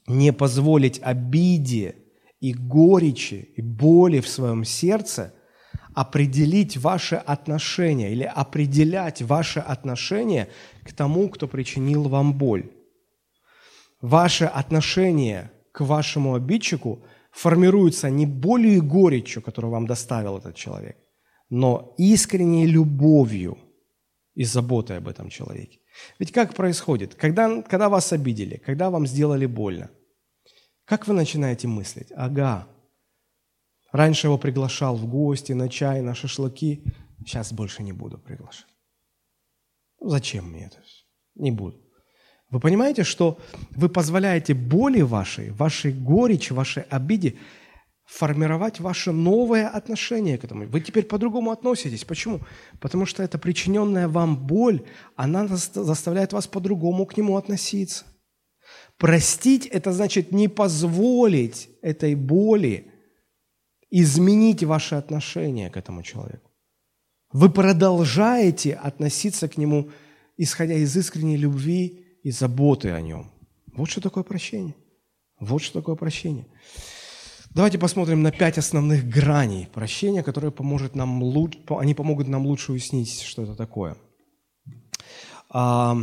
[0.06, 1.96] не позволить обиде
[2.40, 5.34] и горечи, и боли в своем сердце
[5.94, 10.48] определить ваше отношение или определять ваше отношение
[10.84, 12.70] к тому, кто причинил вам боль.
[14.00, 20.96] Ваше отношение к вашему обидчику формируется не болью и горечью, которую вам доставил этот человек,
[21.48, 23.56] но искренней любовью
[24.34, 25.78] и заботой об этом человеке.
[26.18, 27.14] Ведь как происходит?
[27.14, 29.90] Когда, когда вас обидели, когда вам сделали больно,
[30.84, 32.12] как вы начинаете мыслить?
[32.14, 32.68] Ага,
[33.92, 36.84] раньше его приглашал в гости, на чай, на шашлыки,
[37.18, 38.66] сейчас больше не буду приглашать.
[40.00, 40.82] Ну, зачем мне это?
[41.34, 41.80] Не буду.
[42.50, 43.38] Вы понимаете, что
[43.70, 47.36] вы позволяете боли вашей, вашей горечи, вашей обиде
[48.04, 50.66] формировать ваше новое отношение к этому.
[50.66, 52.04] Вы теперь по-другому относитесь.
[52.04, 52.40] Почему?
[52.80, 54.82] Потому что эта причиненная вам боль,
[55.16, 58.04] она заставляет вас по-другому к нему относиться.
[58.98, 62.90] Простить– это значит не позволить этой боли
[63.90, 66.50] изменить ваше отношение к этому человеку.
[67.32, 69.90] Вы продолжаете относиться к нему,
[70.36, 73.32] исходя из искренней любви и заботы о нем.
[73.72, 74.74] Вот что такое прощение.
[75.40, 76.46] Вот что такое прощение.
[77.54, 81.22] Давайте посмотрим на пять основных граней прощения, которые поможет нам,
[81.78, 83.96] они помогут нам лучше уяснить, что это такое.
[85.50, 85.96] А,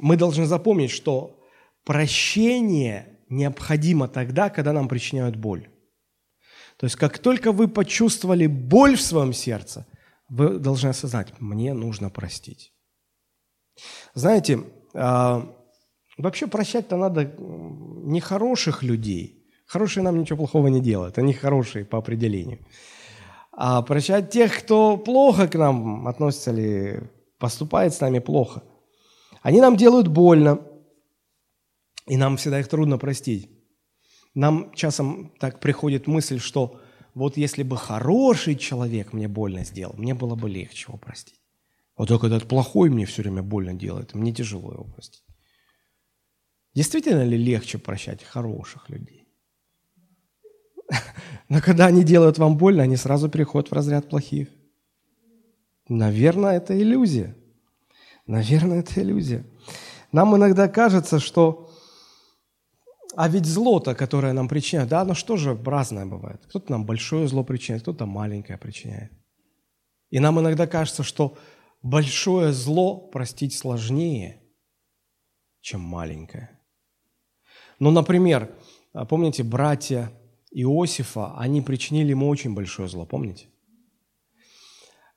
[0.00, 1.38] мы должны запомнить, что
[1.84, 5.68] прощение необходимо тогда, когда нам причиняют боль.
[6.78, 9.86] То есть, как только вы почувствовали боль в своем сердце,
[10.28, 12.72] вы должны осознать, мне нужно простить.
[14.14, 15.48] Знаете, а,
[16.16, 19.36] вообще прощать-то надо не хороших людей–
[19.68, 22.58] Хорошие нам ничего плохого не делают, они хорошие по определению.
[23.52, 28.62] А прощать тех, кто плохо к нам относится или поступает с нами плохо,
[29.42, 30.66] они нам делают больно,
[32.06, 33.50] и нам всегда их трудно простить.
[34.34, 36.80] Нам часом так приходит мысль, что
[37.14, 41.42] вот если бы хороший человек мне больно сделал, мне было бы легче его простить.
[41.94, 45.24] Вот только этот плохой мне все время больно делает, мне тяжело его простить.
[46.74, 49.17] Действительно ли легче прощать хороших людей?
[51.48, 54.48] Но когда они делают вам больно, они сразу переходят в разряд плохих.
[55.88, 57.34] Наверное, это иллюзия.
[58.26, 59.44] Наверное, это иллюзия.
[60.12, 61.70] Нам иногда кажется, что...
[63.16, 66.44] А ведь зло-то, которое нам причиняют, да, оно что же разное бывает.
[66.46, 69.10] Кто-то нам большое зло причиняет, кто-то маленькое причиняет.
[70.10, 71.36] И нам иногда кажется, что
[71.82, 74.42] большое зло простить сложнее,
[75.60, 76.60] чем маленькое.
[77.78, 78.54] Ну, например,
[79.08, 80.12] помните, братья
[80.50, 83.46] Иосифа, они причинили ему очень большое зло, помните?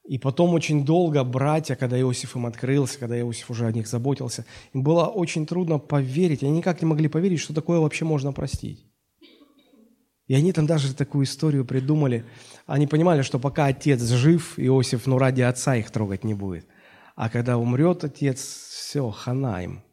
[0.03, 4.45] И потом очень долго братья, когда Иосиф им открылся, когда Иосиф уже о них заботился,
[4.73, 8.85] им было очень трудно поверить, они никак не могли поверить, что такое вообще можно простить.
[10.27, 12.25] И они там даже такую историю придумали.
[12.65, 16.65] Они понимали, что пока отец жив, Иосиф, ну, ради отца их трогать не будет.
[17.15, 19.83] А когда умрет отец, все, хана им.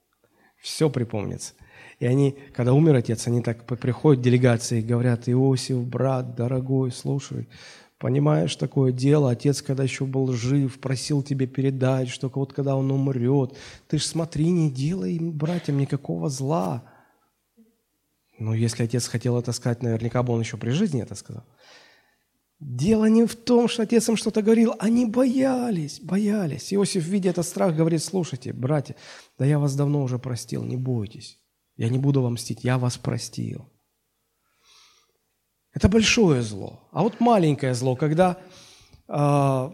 [0.63, 1.55] Все припомнится.
[1.99, 7.49] И они, когда умер отец, они так приходят делегации и говорят, Иосиф, брат, дорогой, слушай,
[7.99, 12.91] понимаешь такое дело, отец, когда еще был жив, просил тебе передать, что вот когда он
[12.93, 13.57] умрет,
[13.89, 16.85] ты ж смотри, не делай братьям никакого зла.
[18.39, 21.45] Но если отец хотел это сказать, наверняка бы он еще при жизни это сказал.
[22.61, 26.73] Дело не в том, что отец им что-то говорил, они боялись, боялись.
[26.73, 28.95] Иосиф, видя этот страх, говорит, слушайте, братья,
[29.37, 31.39] да я вас давно уже простил, не бойтесь.
[31.79, 33.65] Я не буду вам мстить, я вас простил.
[35.73, 36.89] Это большое зло.
[36.91, 38.37] А вот маленькое зло, когда,
[39.07, 39.71] э,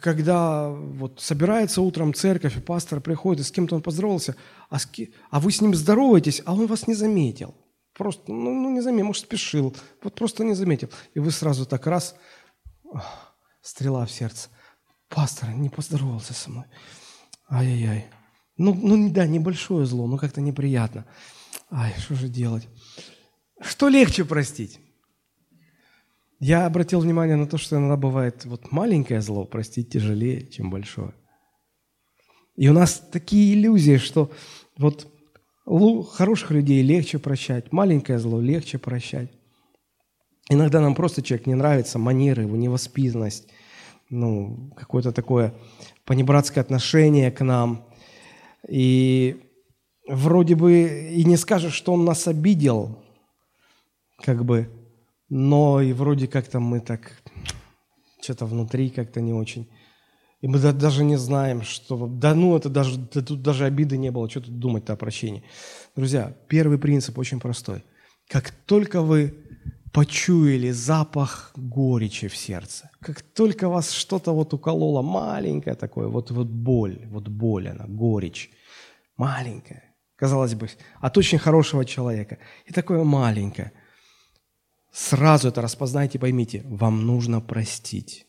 [0.00, 4.34] когда вот собирается утром церковь, и пастор приходит, и с кем-то он поздоровался,
[4.70, 4.88] а, с,
[5.30, 7.54] а вы с ним здороваетесь, а он вас не заметил.
[7.92, 10.88] Просто, ну, ну не заметил, может, спешил, вот просто не заметил.
[11.12, 12.16] И вы сразу так раз,
[13.60, 14.48] стрела в сердце.
[15.08, 16.64] Пастор не поздоровался со мной.
[17.50, 18.19] Ай-яй-яй.
[18.60, 21.06] Ну, ну да, небольшое зло, но как-то неприятно.
[21.70, 22.68] Ай, что же делать?
[23.58, 24.80] Что легче простить?
[26.40, 31.14] Я обратил внимание на то, что иногда бывает вот маленькое зло простить тяжелее, чем большое.
[32.54, 34.30] И у нас такие иллюзии, что
[34.76, 35.10] вот
[36.12, 39.30] хороших людей легче прощать, маленькое зло легче прощать.
[40.50, 43.48] Иногда нам просто человек не нравится, манеры, его невоспитанность,
[44.10, 45.54] ну, какое-то такое
[46.04, 47.86] понебратское отношение к нам–
[48.68, 49.40] и
[50.08, 53.02] вроде бы и не скажешь, что он нас обидел,
[54.22, 54.70] как бы,
[55.28, 57.12] но и вроде как-то мы так
[58.20, 59.68] что-то внутри как-то не очень.
[60.40, 62.06] И мы даже не знаем, что...
[62.06, 65.42] Да ну, это даже, да тут даже обиды не было, что тут думать-то о прощении.
[65.94, 67.84] Друзья, первый принцип очень простой.
[68.26, 69.34] Как только вы
[69.92, 76.46] почуяли запах горечи в сердце, как только вас что-то вот укололо, маленькое такое, вот, вот
[76.46, 78.50] боль, вот боль она, горечь,
[79.16, 79.82] маленькая,
[80.16, 80.68] казалось бы,
[81.00, 83.72] от очень хорошего человека, и такое маленькое,
[84.92, 88.26] сразу это распознайте, поймите, вам нужно простить.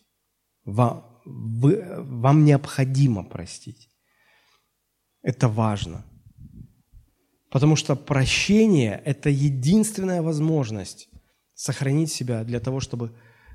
[0.66, 3.90] Вам, вы, вам необходимо простить.
[5.22, 6.06] Это важно.
[7.52, 11.11] Потому что прощение– это единственная возможность
[11.62, 13.12] сохранить себя для того, чтобы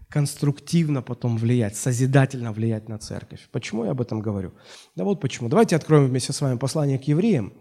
[0.08, 3.48] конструктивно потом влиять, созидательно влиять на церковь.
[3.50, 4.52] Почему я об этом говорю?
[4.94, 5.48] Да вот почему.
[5.48, 7.52] Давайте откроем вместе с вами послание к евреям.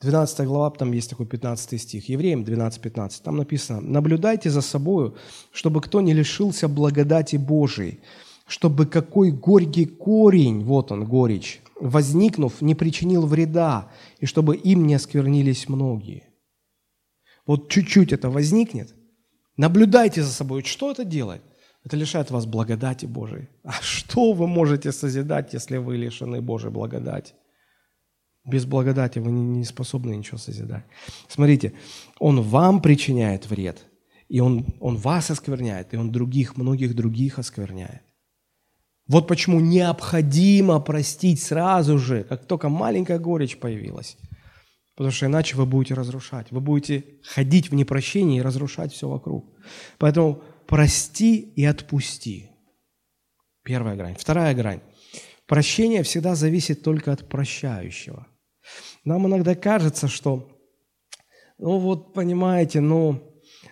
[0.00, 2.08] 12 глава, там есть такой 15 стих.
[2.08, 3.22] Евреям 12-15.
[3.22, 5.14] Там написано, «Наблюдайте за собою,
[5.52, 8.00] чтобы кто не лишился благодати Божией,
[8.48, 14.96] чтобы какой горький корень, вот он, горечь, возникнув, не причинил вреда, и чтобы им не
[14.96, 16.24] осквернились многие».
[17.46, 18.92] Вот чуть-чуть это возникнет,
[19.56, 20.62] наблюдайте за собой.
[20.62, 21.42] Что это делает?
[21.84, 23.48] Это лишает вас благодати Божией.
[23.62, 27.34] А что вы можете созидать, если вы лишены Божьей благодати?
[28.44, 30.84] Без благодати вы не способны ничего созидать.
[31.28, 31.72] Смотрите,
[32.18, 33.84] Он вам причиняет вред,
[34.28, 38.02] и Он, он вас оскверняет, и Он других, многих других оскверняет.
[39.06, 44.16] Вот почему необходимо простить сразу же, как только маленькая горечь появилась.
[44.96, 46.50] Потому что иначе вы будете разрушать.
[46.50, 49.44] Вы будете ходить в непрощении и разрушать все вокруг.
[49.98, 52.50] Поэтому прости и отпусти.
[53.64, 54.14] Первая грань.
[54.16, 54.80] Вторая грань.
[55.46, 58.26] Прощение всегда зависит только от прощающего.
[59.04, 60.48] Нам иногда кажется, что,
[61.58, 63.20] ну вот, понимаете, ну,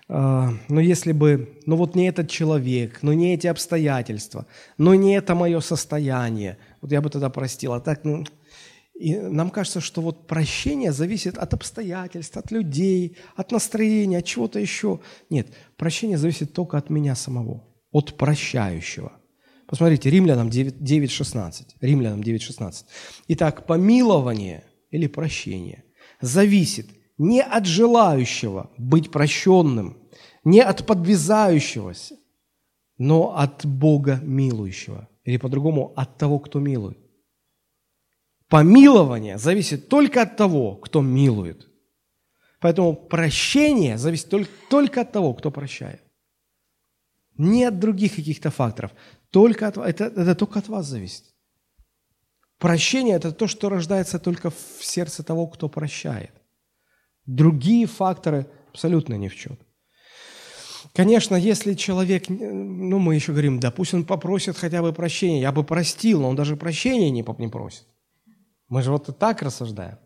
[0.08, 5.14] э, ну если бы, ну вот не этот человек, ну не эти обстоятельства, ну не
[5.16, 8.24] это мое состояние, вот я бы тогда простил, а так, ну,
[9.02, 14.58] и нам кажется, что вот прощение зависит от обстоятельств, от людей, от настроения, от чего-то
[14.58, 15.00] еще.
[15.30, 19.12] Нет, прощение зависит только от меня самого, от прощающего.
[19.66, 21.52] Посмотрите, Римлянам 9.16.
[21.80, 22.84] Римлянам 9.16.
[23.28, 25.84] Итак, помилование– или прощение
[26.20, 26.88] зависит
[27.18, 29.96] не от желающего быть прощенным,
[30.44, 32.16] не от подвязающегося,
[32.98, 35.08] но от Бога милующего.
[35.24, 36.98] Или по-другому, от того, кто милует.
[38.52, 41.70] Помилование зависит только от того, кто милует.
[42.60, 46.02] Поэтому прощение зависит только, только от того, кто прощает.
[47.38, 48.90] Не от других каких-то факторов.
[49.30, 51.24] Только от, это, это только от вас зависит.
[52.58, 56.32] Прощение– это то, что рождается только в сердце того, кто прощает.
[57.24, 59.56] Другие факторы абсолютно ни в чем.
[60.92, 65.52] Конечно, если человек, ну мы еще говорим, да, пусть он попросит хотя бы прощения, я
[65.52, 67.86] бы простил, но он даже прощения не, не просит.
[68.72, 69.98] Мы же вот и так рассуждаем.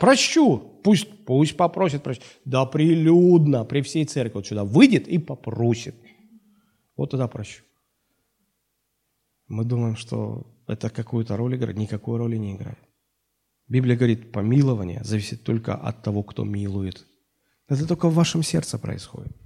[0.00, 2.26] Прощу, пусть, пусть попросит прощения.
[2.46, 5.94] Да прилюдно, при всей церкви вот сюда выйдет и попросит.
[6.96, 7.64] Вот тогда прощу.
[9.46, 12.78] Мы думаем, что это какую-то роль играет, никакой роли не играет.
[13.68, 17.06] Библия говорит, помилование зависит только от того, кто милует.
[17.68, 19.36] Это только в вашем сердце происходит.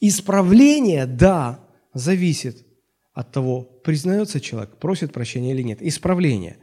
[0.00, 1.60] Исправление, да,
[1.94, 2.66] зависит
[3.12, 5.80] от того, признается человек, просит прощения или нет.
[5.80, 6.58] Исправление.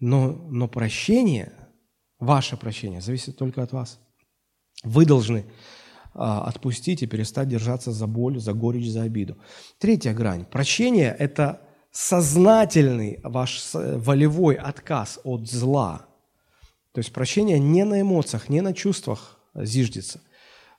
[0.00, 1.52] Но, но прощение,
[2.18, 4.00] ваше прощение, зависит только от вас.
[4.84, 5.44] Вы должны
[6.14, 9.38] а, отпустить и перестать держаться за боль, за горечь, за обиду.
[9.78, 10.44] Третья грань.
[10.44, 16.06] Прощение– это сознательный ваш волевой отказ от зла.
[16.92, 20.20] То есть прощение не на эмоциях, не на чувствах зиждется.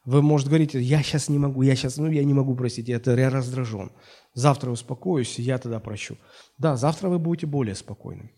[0.05, 3.15] Вы, может, говорите, я сейчас не могу, я сейчас, ну, я не могу простить, это
[3.15, 3.91] я раздражен.
[4.33, 6.17] Завтра успокоюсь, я тогда прощу.
[6.57, 8.31] Да, завтра вы будете более спокойным.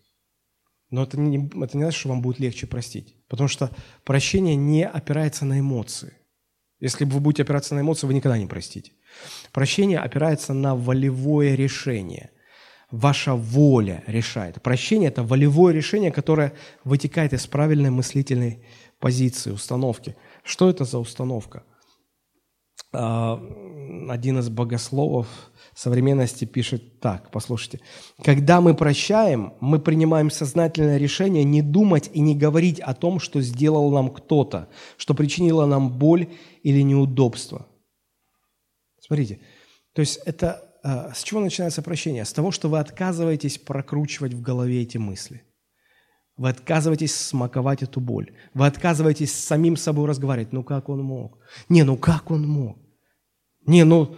[0.91, 3.15] Но это не, это не значит, что вам будет легче простить.
[3.27, 3.71] Потому что
[4.03, 6.13] прощение не опирается на эмоции.
[6.79, 8.91] Если вы будете опираться на эмоции, вы никогда не простите.
[9.51, 12.29] Прощение опирается на волевое решение–
[12.91, 14.61] ваша воля решает.
[14.61, 18.63] Прощение– это волевое решение, которое вытекает из правильной мыслительной
[18.99, 20.15] позиции, установки.
[20.43, 21.63] Что это за установка?
[24.09, 25.27] Один из богословов
[25.75, 27.79] современности пишет так, послушайте.
[28.23, 33.41] «Когда мы прощаем, мы принимаем сознательное решение не думать и не говорить о том, что
[33.41, 36.29] сделал нам кто-то, что причинило нам боль
[36.63, 37.67] или неудобство».
[38.99, 39.39] Смотрите,
[39.93, 42.25] то есть это а, с чего начинается прощение?
[42.25, 45.43] С того, что вы отказываетесь прокручивать в голове эти мысли.
[46.37, 48.31] Вы отказываетесь смаковать эту боль.
[48.53, 50.53] Вы отказываетесь с самим собой разговаривать.
[50.53, 51.37] Ну как он мог?
[51.69, 52.79] Не, ну как он мог?
[53.65, 54.15] Не, ну,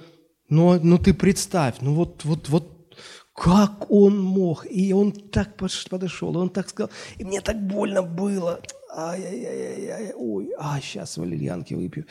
[0.50, 2.98] ну, ну ты представь, ну вот, вот, вот
[3.34, 4.66] как он мог?
[4.70, 8.62] И он так подошел, и он так сказал, и мне так больно было.
[8.96, 12.06] Ай-яй-яй-яй, ой, а, сейчас валерьянки выпью.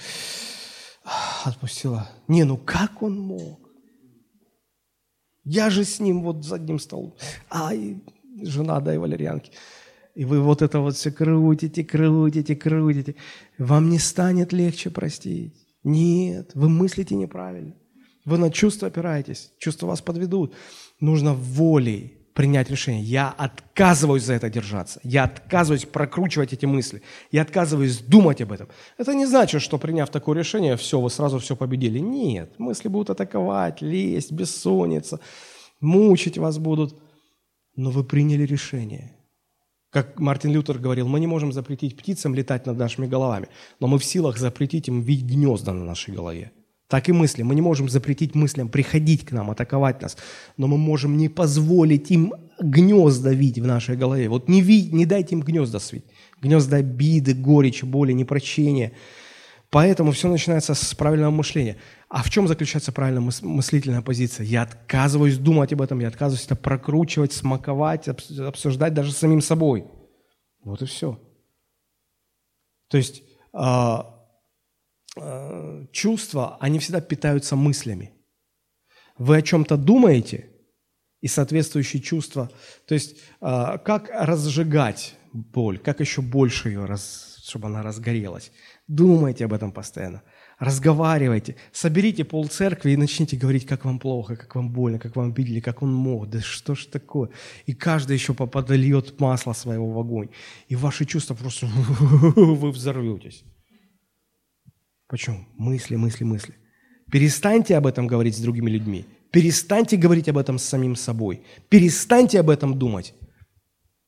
[1.44, 2.08] Отпустила.
[2.28, 3.60] Не, ну как он мог?
[5.44, 7.14] Я же с ним вот за одним столом.
[7.50, 8.00] Ай,
[8.42, 9.52] жена, дай валерьянки.
[10.14, 13.14] И вы вот это вот все крутите, крутите, крутите.
[13.58, 15.61] Вам не станет легче простить.
[15.84, 17.74] Нет, вы мыслите неправильно.
[18.24, 20.54] Вы на чувства опираетесь, чувства вас подведут.
[21.00, 23.02] Нужно волей принять решение.
[23.02, 25.00] Я отказываюсь за это держаться.
[25.02, 27.02] Я отказываюсь прокручивать эти мысли.
[27.30, 28.68] Я отказываюсь думать об этом.
[28.96, 31.98] Это не значит, что приняв такое решение, все, вы сразу все победили.
[31.98, 35.20] Нет, мысли будут атаковать, лезть, бессонница,
[35.80, 36.94] мучить вас будут.
[37.74, 39.16] Но вы приняли решение.
[39.92, 43.98] Как Мартин Лютер говорил, мы не можем запретить птицам летать над нашими головами, но мы
[43.98, 46.50] в силах запретить им видеть гнезда на нашей голове.
[46.88, 47.42] Так и мысли.
[47.42, 50.16] Мы не можем запретить мыслям приходить к нам, атаковать нас,
[50.56, 54.30] но мы можем не позволить им гнезда видеть в нашей голове.
[54.30, 56.04] Вот не, ви, не дайте им гнезда свить.
[56.40, 58.92] Гнезда обиды, горечи, боли, непрощения.
[59.72, 61.78] Поэтому все начинается с правильного мышления.
[62.10, 64.44] А в чем заключается правильная мыслительная позиция?
[64.44, 69.86] Я отказываюсь думать об этом, я отказываюсь это прокручивать, смаковать, обсуждать даже самим собой.
[70.62, 71.18] Вот и все.
[72.88, 73.22] То есть
[73.54, 73.96] э,
[75.16, 78.12] э, чувства, они всегда питаются мыслями.
[79.16, 80.50] Вы о чем-то думаете,
[81.22, 82.50] и соответствующие чувства.
[82.86, 88.52] То есть э, как разжигать боль, как еще больше ее, раз, чтобы она разгорелась.
[88.88, 90.22] Думайте об этом постоянно
[90.62, 95.30] разговаривайте, соберите пол церкви и начните говорить, как вам плохо, как вам больно, как вам
[95.30, 97.30] обидели, как он мог, да что ж такое.
[97.66, 100.28] И каждый еще подольет масло своего в огонь.
[100.68, 101.66] И ваши чувства просто,
[102.36, 103.42] вы взорветесь.
[105.08, 105.48] Почему?
[105.58, 106.54] Мысли, мысли, мысли.
[107.10, 109.04] Перестаньте об этом говорить с другими людьми.
[109.32, 111.42] Перестаньте говорить об этом с самим собой.
[111.68, 113.14] Перестаньте об этом думать.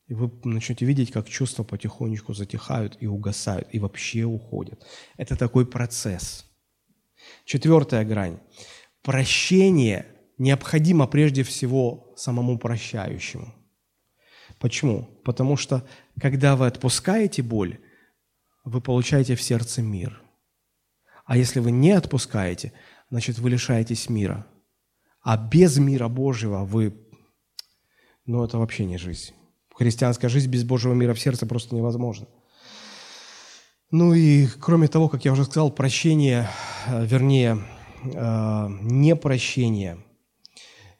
[0.06, 4.84] И вы начнете видеть, как чувства потихонечку затихают и угасают, и вообще уходят.
[5.16, 6.46] Это такой процесс.
[7.44, 8.38] Четвертая грань.
[9.02, 13.54] Прощение необходимо прежде всего самому прощающему.
[14.60, 15.04] Почему?
[15.24, 15.86] Потому что,
[16.20, 17.80] когда вы отпускаете боль,
[18.64, 20.22] вы получаете в сердце мир.
[21.24, 22.72] А если вы не отпускаете,
[23.10, 24.46] значит, вы лишаетесь мира.
[25.22, 26.94] А без мира Божьего вы...
[28.26, 29.32] Ну, это вообще не жизнь.
[29.74, 32.26] Христианская жизнь без Божьего мира в сердце просто невозможна.
[33.90, 36.48] Ну и кроме того, как я уже сказал, прощение,
[36.86, 37.58] э, вернее,
[38.04, 39.98] э, непрощение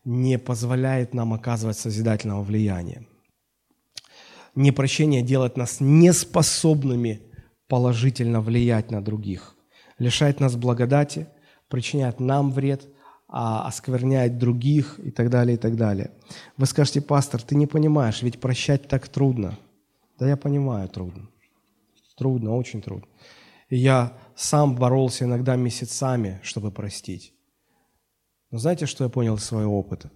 [0.05, 3.07] не позволяет нам оказывать созидательного влияния.
[4.55, 7.22] Непрощение делает нас неспособными
[7.68, 9.57] положительно влиять на других,
[9.99, 11.29] лишает нас благодати,
[11.68, 12.89] причиняет нам вред–
[13.37, 16.12] а, осквернять других и так далее, и так далее.
[16.57, 19.59] Вы скажете, пастор, ты не понимаешь, ведь прощать так трудно.
[20.20, 21.28] Да я понимаю, трудно.
[22.16, 23.09] Трудно, очень трудно.
[23.70, 27.35] И я сам боролся иногда месяцами, чтобы простить.
[28.53, 30.12] Но знаете, что я понял из своего опыта?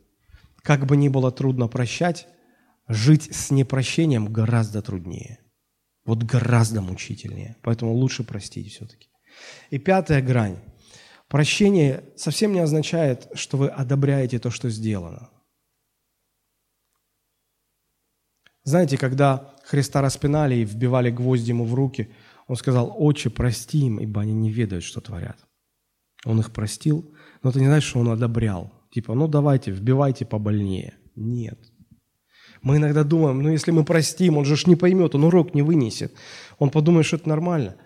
[0.63, 2.29] Как бы ни было трудно прощать,
[2.87, 5.41] жить с непрощением гораздо труднее.
[6.05, 7.57] Вот гораздо мучительнее.
[7.63, 9.09] Поэтому лучше простить все-таки.
[9.71, 10.59] И пятая грань–
[11.29, 15.31] Прощение совсем не означает, что вы одобряете то, что сделано.
[18.65, 22.11] Знаете, когда Христа распинали и вбивали гвозди ему в руки,
[22.47, 25.39] он сказал, «Отче, прости им, ибо они не ведают, что творят».
[26.25, 28.73] Он их простил, но это не значит, что он одобрял.
[28.91, 30.95] Типа, ну давайте, вбивайте побольнее.
[31.15, 31.59] Нет.
[32.63, 35.63] Мы иногда думаем, ну если мы простим, он же ж не поймет, он урок не
[35.63, 36.13] вынесет.
[36.59, 37.77] Он подумает, что это нормально.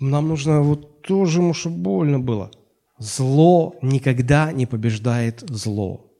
[0.00, 2.50] Нам нужно вот тоже ему, чтобы больно было.
[3.00, 6.12] Зло никогда не побеждает зло.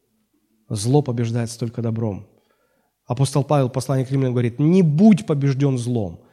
[0.71, 2.27] Зло побеждается только добром.
[3.07, 6.25] Апостол Павел, послание к римлянам, говорит, не будь побежден злом,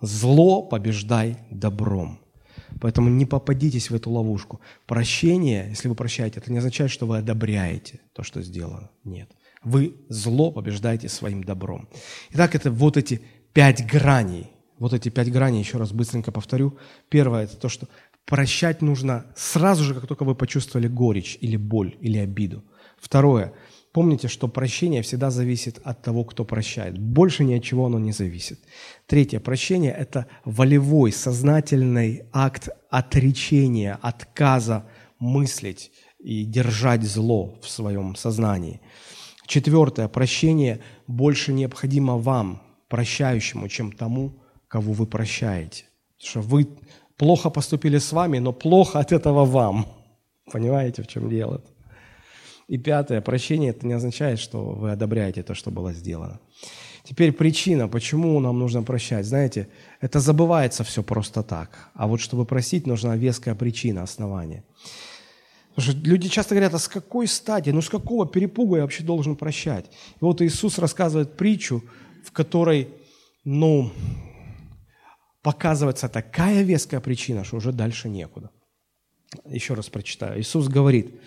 [0.00, 2.18] зло побеждай добром.
[2.80, 4.60] Поэтому не попадитесь в эту ловушку.
[4.86, 8.90] Прощение, если вы прощаете, это не означает, что вы одобряете то, что сделано.
[9.04, 9.30] Нет.
[9.62, 11.88] Вы зло побеждаете своим добром.
[12.30, 13.22] Итак, это вот эти
[13.52, 14.48] пять граней.
[14.80, 16.76] Вот эти пять граней, еще раз быстренько повторю.
[17.08, 17.86] Первое– это то, что
[18.26, 22.64] Прощать нужно сразу же, как только вы почувствовали горечь или боль или обиду.
[22.98, 23.52] Второе.
[23.92, 26.98] Помните, что прощение всегда зависит от того, кто прощает.
[26.98, 28.58] Больше ни от чего оно не зависит.
[29.06, 29.38] Третье.
[29.38, 34.86] Прощение– это волевой, сознательный акт отречения, отказа
[35.18, 38.80] мыслить и держать зло в своем сознании.
[39.46, 40.08] Четвертое.
[40.08, 45.84] Прощение больше необходимо вам, прощающему, чем тому, кого вы прощаете.
[46.16, 46.68] Потому что вы
[47.22, 49.86] плохо поступили с вами, но плохо от этого вам.
[50.52, 51.60] Понимаете, в чем дело?
[52.66, 56.40] И пятое, прощение это не означает, что вы одобряете то, что было сделано.
[57.04, 59.24] Теперь причина, почему нам нужно прощать.
[59.24, 59.68] Знаете,
[60.00, 61.90] это забывается все просто так.
[61.94, 64.64] А вот чтобы простить, нужна веская причина, основание.
[65.74, 69.04] Потому что люди часто говорят, а с какой стати, ну с какого перепуга я вообще
[69.04, 69.84] должен прощать?
[70.20, 71.82] И вот Иисус рассказывает притчу,
[72.24, 72.88] в которой,
[73.44, 73.92] ну,
[75.42, 78.50] показывается такая веская причина, что уже дальше некуда.
[79.44, 80.40] Еще раз прочитаю.
[80.40, 81.20] Иисус говорит,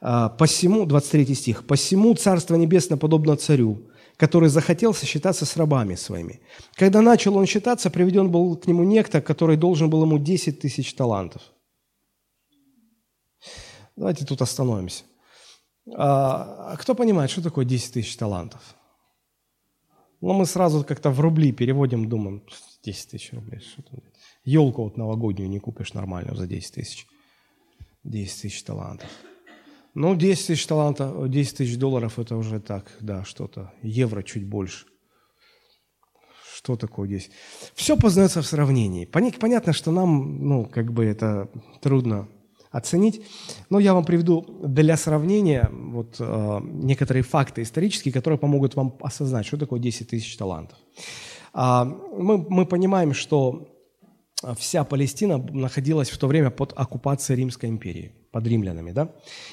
[0.00, 6.40] «А, «Посему», 23 стих, «Посему Царство Небесное подобно царю, который захотел сосчитаться с рабами своими.
[6.74, 10.94] Когда начал он считаться, приведен был к нему некто, который должен был ему 10 тысяч
[10.94, 11.42] талантов».
[13.96, 15.04] Давайте тут остановимся.
[15.94, 18.60] А, кто понимает, что такое 10 тысяч талантов?
[20.20, 22.42] Ну, мы сразу как-то в рубли переводим, думаем,
[22.86, 23.60] 10 тысяч рублей.
[24.44, 27.06] Елку вот новогоднюю не купишь нормальную за 10 тысяч.
[28.04, 29.10] 10 тысяч талантов.
[29.94, 33.72] Ну, 10 тысяч талантов, 10 тысяч долларов– это уже так, да, что-то.
[33.82, 34.86] Евро чуть больше.
[36.54, 37.30] Что такое здесь?
[37.74, 39.04] Все познается в сравнении.
[39.04, 42.28] Понятно, что нам, ну, как бы это трудно
[42.70, 43.22] оценить.
[43.70, 49.46] Но я вам приведу для сравнения вот, э, некоторые факты исторические, которые помогут вам осознать,
[49.46, 50.78] что такое 10 тысяч талантов.
[51.56, 51.84] Э,
[52.18, 53.68] мы, мы понимаем, что
[54.56, 58.92] вся Палестина находилась в то время под оккупацией Римской империи, под римлянами.
[58.92, 59.08] Да?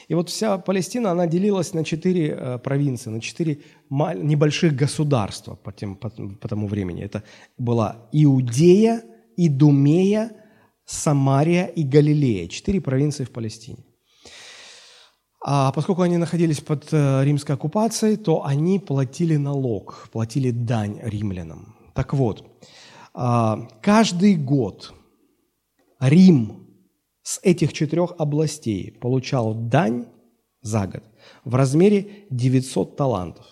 [0.09, 5.71] И вот вся Палестина, она делилась на четыре э, провинции, на четыре небольших государства по,
[5.71, 7.03] тем, по, по тому времени.
[7.03, 7.23] Это
[7.57, 9.01] была Иудея,
[9.37, 10.31] Идумея,
[10.85, 13.83] Самария и Галилея, четыре провинции в Палестине.
[15.45, 21.72] А поскольку они находились под э, римской оккупацией, то они платили налог, платили дань римлянам.
[21.93, 22.45] Так вот,
[23.13, 24.93] а, каждый год
[25.99, 26.67] Рим
[27.21, 30.07] с этих четырех областей получал дань
[30.61, 31.03] за год
[31.45, 33.45] в размере 900 талантов.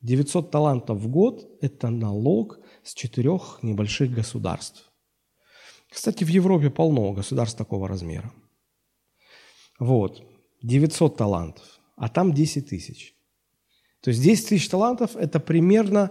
[0.00, 4.90] 900 талантов в год– это налог с четырех небольших государств.
[5.90, 8.32] Кстати, в Европе полно государств такого размера.
[9.78, 10.22] Вот,
[10.62, 13.14] 900 талантов, а там 10 тысяч.
[14.00, 16.10] То есть 10 тысяч талантов– это примерно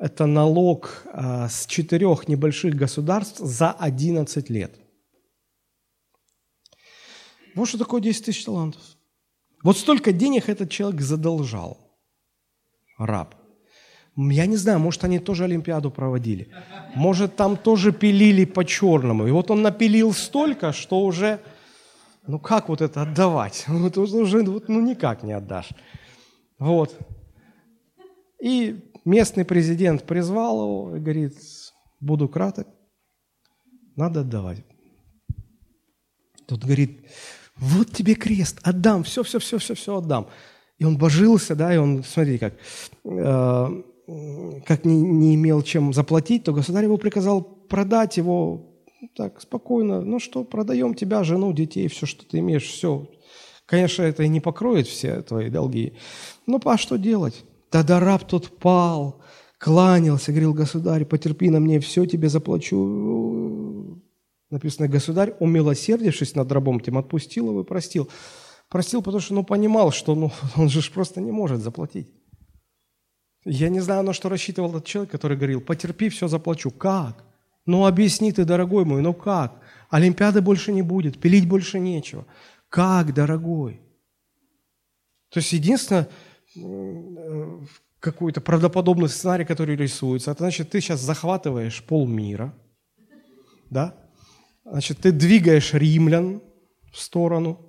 [0.00, 4.74] это налог а, с четырех небольших государств за 11 лет.
[7.54, 8.80] Вот что такое 10 тысяч талантов.
[9.62, 11.78] Вот столько денег этот человек задолжал,
[12.96, 13.34] раб.
[14.16, 16.48] Я не знаю, может, они тоже Олимпиаду проводили.
[16.94, 19.26] Может, там тоже пилили по-черному.
[19.26, 21.40] И вот он напилил столько, что уже,
[22.26, 23.64] ну как вот это отдавать?
[23.68, 25.70] Вот уже вот, ну никак не отдашь.
[26.58, 26.96] Вот.
[28.40, 31.34] И местный президент призвал его и говорит,
[32.00, 32.68] буду краток,
[33.96, 34.64] надо отдавать.
[36.46, 37.06] Тот говорит,
[37.56, 40.28] вот тебе крест, отдам, все, все, все, все, все отдам.
[40.78, 42.54] И он божился, да, и он, смотри, как,
[43.04, 43.82] э,
[44.64, 48.78] как не, не имел чем заплатить, то государь его приказал продать его
[49.16, 50.00] так спокойно.
[50.00, 53.10] Ну что, продаем тебя, жену, детей, все, что ты имеешь, все.
[53.66, 55.94] Конечно, это и не покроет все твои долги.
[56.46, 57.44] Но а что делать?
[57.70, 59.20] Тогда раб тот пал,
[59.58, 64.02] кланялся, говорил, государь, потерпи на мне, все тебе заплачу.
[64.50, 68.08] Написано, государь, умилосердившись над рабом тем, отпустил его и простил.
[68.70, 72.08] Простил, потому что ну, понимал, что ну, он же просто не может заплатить.
[73.44, 76.70] Я не знаю, на что рассчитывал этот человек, который говорил, потерпи, все заплачу.
[76.70, 77.24] Как?
[77.66, 79.60] Ну, объясни ты, дорогой мой, ну как?
[79.90, 82.26] Олимпиады больше не будет, пилить больше нечего.
[82.68, 83.80] Как, дорогой?
[85.30, 86.08] То есть, единственное,
[88.00, 92.54] какой-то правдоподобный сценарий, который рисуется, это значит, ты сейчас захватываешь полмира,
[93.70, 93.94] да?
[94.64, 96.42] Значит, ты двигаешь римлян
[96.92, 97.64] в сторону–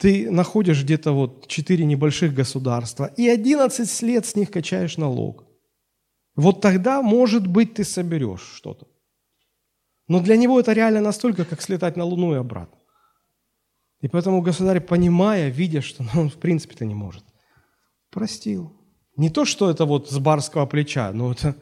[0.00, 5.44] ты находишь где-то вот четыре небольших государства и 11 лет с них качаешь налог.
[6.34, 8.86] Вот тогда, может быть, ты соберешь что-то.
[10.08, 12.78] Но для него это реально настолько, как слетать на Луну и обратно.
[14.00, 17.24] И поэтому государь, понимая, видя, что он в принципе-то не может,
[18.10, 18.72] простил.
[19.16, 21.56] Не то, что это вот с барского плеча, но это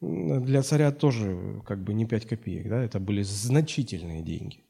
[0.00, 4.64] для царя тоже как бы не пять копеек, да, это были значительные деньги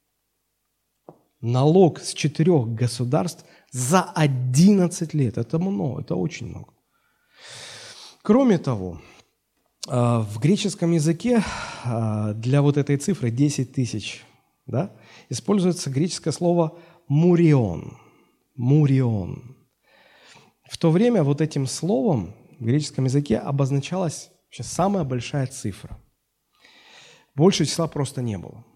[1.42, 5.36] налог с четырех государств за 11 лет.
[5.36, 6.72] Это много, это очень много.
[8.22, 9.02] Кроме того,
[9.88, 11.42] а, в греческом языке
[11.84, 14.24] а, для вот этой цифры 10 тысяч
[14.66, 14.92] да,
[15.28, 17.98] используется греческое слово «мурион».
[18.54, 19.56] «Мурион».
[20.72, 25.98] В то время вот этим словом в греческом языке обозначалось Вообще самая большая цифра.
[27.34, 28.66] Больше числа просто не было.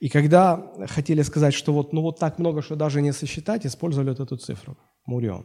[0.00, 4.10] И когда хотели сказать, что вот, ну вот так много, что даже не сосчитать, использовали
[4.10, 5.44] вот эту цифру, мурион.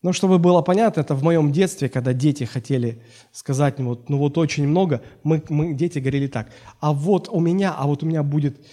[0.00, 4.16] Но чтобы было понятно, это в моем детстве, когда дети хотели сказать, ну вот, ну
[4.16, 8.06] вот очень много, мы, мы, дети говорили так, а вот у меня, а вот у
[8.06, 8.66] меня будет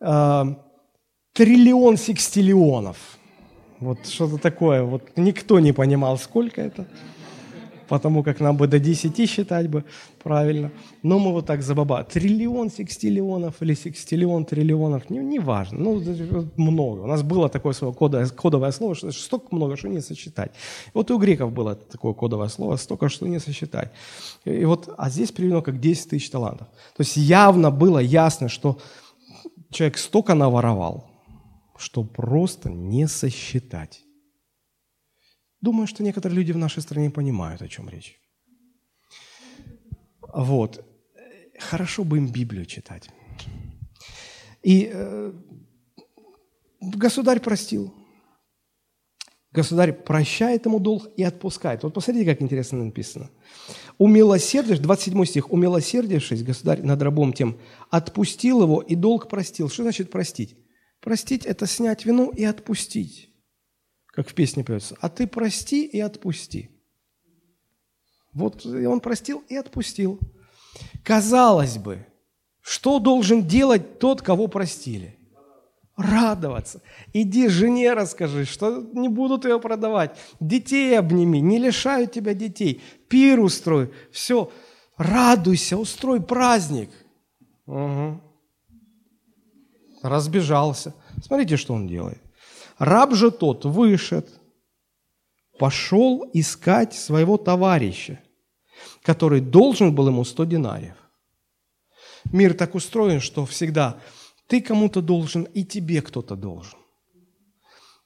[0.00, 0.44] э,
[1.34, 3.17] триллион секстиллионов.
[3.80, 6.86] Вот что-то такое, вот никто не понимал, сколько это
[7.88, 9.84] потому как нам бы до 10 считать бы
[10.22, 10.70] правильно.
[11.02, 12.04] Но мы вот так забаба.
[12.04, 15.78] Триллион секстиллионов или секстиллион триллионов, не, не важно.
[15.78, 16.02] Ну,
[16.56, 17.00] много.
[17.00, 20.52] У нас было такое слово, кодовое, кодовое слово, что столько много, что не сосчитать.
[20.94, 23.90] Вот и у греков было такое кодовое слово, столько, что не сосчитать.
[24.44, 26.68] И вот, а здесь приведено как 10 тысяч талантов.
[26.96, 28.78] То есть явно было ясно, что
[29.70, 31.07] человек столько наворовал,
[31.78, 34.02] что просто не сосчитать.
[35.60, 38.20] Думаю, что некоторые люди в нашей стране понимают, о чем речь.
[40.20, 40.84] Вот.
[41.58, 43.10] Хорошо бы им Библию читать.
[44.62, 45.32] И э,
[46.80, 47.92] государь простил.
[49.50, 51.82] Государь прощает ему долг и отпускает.
[51.82, 53.30] Вот посмотрите, как интересно написано.
[53.96, 57.58] Умилосердишь, 27 стих, умилосердившись, государь над рабом тем,
[57.90, 59.68] отпустил его и долг простил.
[59.70, 60.56] Что значит простить?
[61.00, 63.28] Простить– это снять вину и отпустить
[64.18, 66.70] как в песне поется, а ты прости и отпусти.
[68.32, 70.18] Вот он простил и отпустил.
[71.04, 72.04] Казалось бы,
[72.60, 75.16] что должен делать тот, кого простили?
[75.96, 76.82] Радоваться.
[77.12, 80.18] Иди жене расскажи, что не будут ее продавать.
[80.40, 82.82] Детей обними, не лишают тебя детей.
[83.06, 83.92] Пир устрой.
[84.10, 84.50] Все.
[84.96, 86.90] Радуйся, устрой праздник.
[87.66, 88.20] Угу.
[90.02, 90.94] Разбежался.
[91.22, 92.20] Смотрите, что он делает.
[92.78, 94.28] Раб же тот вышед,
[95.58, 98.20] пошел искать своего товарища,
[99.02, 100.96] который должен был ему 100 динариев.
[102.32, 103.98] Мир так устроен, что всегда
[104.46, 106.78] ты кому-то должен, и тебе кто-то должен.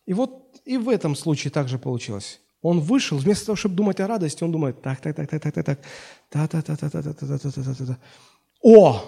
[0.07, 2.41] И вот и в этом случае также получилось.
[2.63, 5.55] Он вышел, вместо того, чтобы думать о радости, он думает, так, так, так, так, так,
[5.55, 5.81] так, так,
[6.29, 7.97] та та та та та та та та та та та
[8.61, 9.01] О!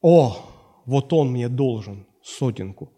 [0.00, 0.57] О!
[0.88, 2.90] Вот он мне должен сотенку.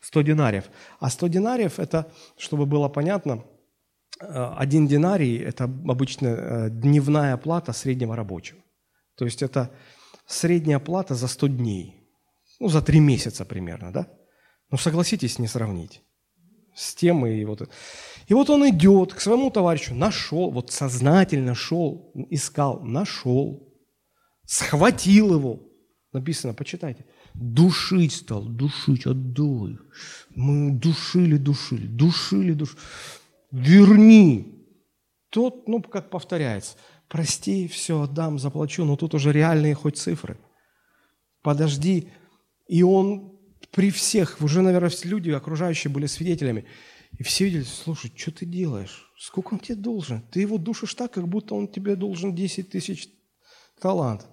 [0.00, 0.64] 100 динариев.
[1.00, 2.04] А 100 динариев– это,
[2.36, 3.42] чтобы было понятно,
[4.20, 8.60] э, один динарий– это обычно э, дневная плата среднего рабочего.
[9.16, 9.70] То есть это
[10.26, 11.94] средняя плата за 100 дней.
[12.60, 14.06] Ну, за 3 месяца примерно, да?
[14.70, 16.02] Ну, согласитесь, не сравнить
[16.74, 17.68] с тем и вот.
[18.28, 23.74] И вот он идет к своему товарищу, нашел, вот сознательно шел, искал, нашел,
[24.46, 25.60] схватил его.
[26.12, 27.06] Написано, почитайте–
[27.40, 29.78] Душить стал, душить, отдай.
[30.34, 32.80] Мы душили, душили, душили, душили.
[33.52, 34.66] Верни.
[35.30, 36.76] Тот, ну, как повторяется,
[37.06, 40.36] прости, все, отдам, заплачу, но тут уже реальные хоть цифры.
[41.42, 42.08] Подожди.
[42.66, 43.38] И он
[43.70, 46.66] при всех, уже, наверное, люди окружающие были свидетелями.
[47.16, 49.12] И все видели, слушай, что ты делаешь?
[49.16, 50.22] Сколько он тебе должен?
[50.22, 53.08] Ты его душишь так, как будто он тебе должен 10 тысяч
[53.80, 54.28] талантов.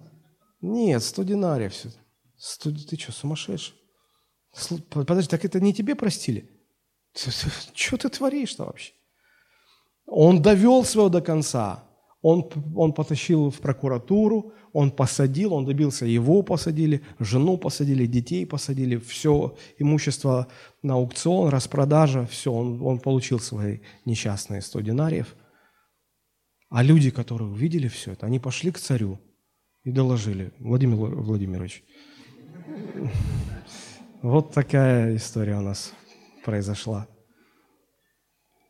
[0.60, 1.90] Нет, 100 динариев все.
[2.38, 3.74] Студи, ты что, сумасшедший?
[4.90, 6.50] Подожди, так это не тебе простили?
[7.14, 8.92] Что ты творишь-то вообще?
[10.06, 11.84] Он довел своего до конца.
[12.22, 18.96] Он, он потащил в прокуратуру, он посадил, он добился, его посадили, жену посадили, детей посадили,
[18.96, 20.48] все имущество
[20.82, 25.36] на аукцион, распродажа, все, он, он получил свои несчастные 100 динариев.
[26.68, 29.20] А люди, которые увидели все это, они пошли к царю
[29.84, 31.84] и доложили, Владимир Владимирович,
[34.22, 35.92] вот такая история у нас
[36.44, 37.06] произошла.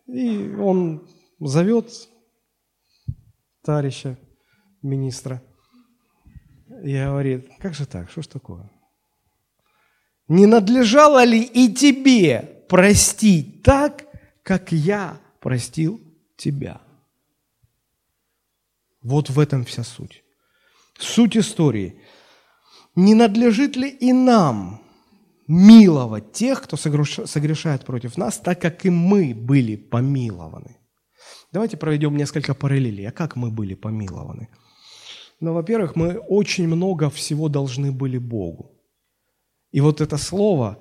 [0.06, 1.08] И он
[1.40, 1.90] зовет
[3.62, 4.18] товарища
[4.82, 5.42] министра
[6.82, 8.70] и говорит, как же так, что ж такое?
[10.28, 14.06] Не надлежало ли и тебе простить так,
[14.42, 16.00] как я простил
[16.36, 16.80] тебя?
[19.02, 20.24] Вот в этом вся суть.
[20.98, 22.00] Суть истории–
[22.96, 24.80] не надлежит ли и нам
[25.46, 30.76] миловать тех, кто согрешает против нас, так как и мы были помилованы?
[31.52, 33.08] Давайте проведем несколько параллелей.
[33.08, 34.48] А как мы были помилованы?
[35.40, 38.72] Ну, во-первых, мы очень много всего должны были Богу.
[39.70, 40.78] И вот это слово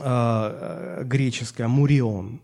[0.00, 2.42] э, греческое «мурион»,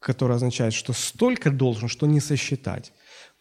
[0.00, 2.92] которое означает, что столько должен, что не сосчитать,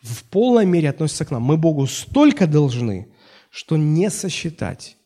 [0.01, 1.43] в полной мере относится к нам.
[1.43, 3.07] Мы Богу столько должны,
[3.57, 4.97] что не сосчитать.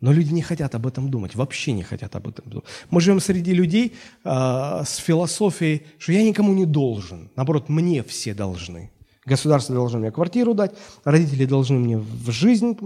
[0.00, 2.64] Но люди не хотят об этом думать, вообще не хотят об этом думать.
[2.88, 3.92] Мы живем среди людей
[4.24, 8.90] э, с философией, что я никому не должен, наоборот, мне все должны.
[9.26, 10.72] Государство должно мне квартиру дать,
[11.04, 12.78] родители должны мне в жизнь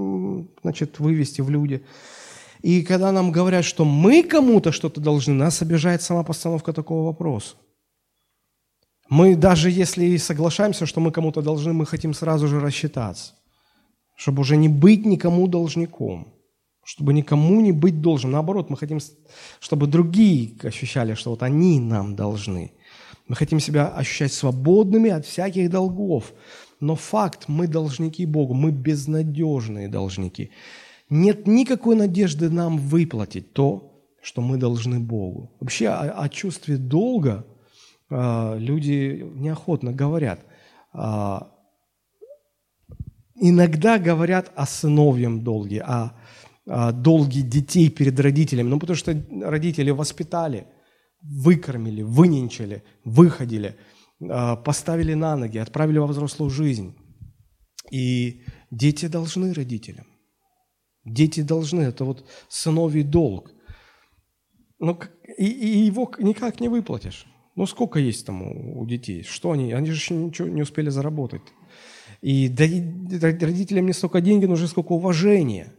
[0.63, 1.85] значит, вывести в люди.
[2.63, 7.55] И когда нам говорят, что мы кому-то что-то должны, нас обижает сама постановка такого вопроса.
[9.09, 13.35] Мы даже если соглашаемся, что мы кому-то должны, мы хотим сразу же рассчитаться,
[14.23, 16.33] чтобы уже не быть никому должником,
[16.85, 18.31] чтобы никому не быть должен.
[18.31, 18.99] Наоборот, мы хотим,
[19.61, 22.73] чтобы другие ощущали, что вот они нам должны–
[23.29, 26.33] мы хотим себя ощущать свободными от всяких долгов.
[26.81, 30.51] Но факт, мы должники Богу, мы безнадежные должники.
[31.09, 35.51] Нет никакой надежды нам выплатить то, что мы должны Богу.
[35.61, 37.47] Вообще о, о чувстве долга
[38.11, 40.41] э, люди неохотно говорят.
[40.93, 41.41] Э,
[43.35, 46.13] иногда говорят о сыновьем долге, о,
[46.67, 48.69] о долге детей перед родителями.
[48.69, 49.13] Ну, потому что
[49.43, 50.67] родители воспитали–
[51.23, 53.77] выкормили, выненчили, выходили,
[54.29, 56.97] а, поставили на ноги, отправили во взрослую жизнь.
[57.91, 60.07] И дети должны родителям.
[61.05, 63.53] Дети должны, это вот сыновий долг.
[64.79, 64.99] Но
[65.39, 67.27] и, и его никак не выплатишь.
[67.55, 69.23] Ну, сколько есть там у, у детей?
[69.23, 69.73] Что они?
[69.73, 71.43] Они же еще ничего не успели заработать.
[72.23, 75.73] И родителям не столько деньги нужны, сколько уважения.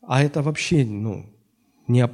[0.00, 1.26] А это вообще, ну,
[1.88, 2.06] не,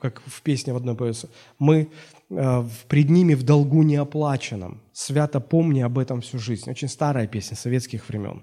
[0.00, 1.88] как в песне в одной поется, мы
[2.30, 6.68] э, пред ними в долгу неоплаченном, свято помни об этом всю жизнь.
[6.68, 8.42] Очень старая песня советских времен,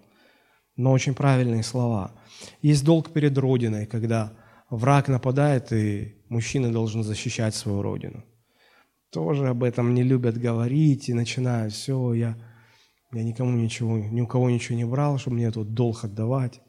[0.78, 2.12] но очень правильные слова.
[2.62, 4.34] Есть долг перед Родиной, когда
[4.70, 8.24] враг нападает, и мужчины должны защищать свою Родину.
[9.12, 12.38] Тоже об этом не любят говорить и начинают, все, я,
[13.14, 16.62] я никому ничего, ни у кого ничего не брал, чтобы мне тут долг отдавать.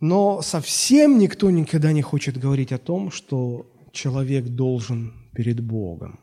[0.00, 6.20] Но совсем никто никогда не хочет говорить о том, что человек должен перед Богом.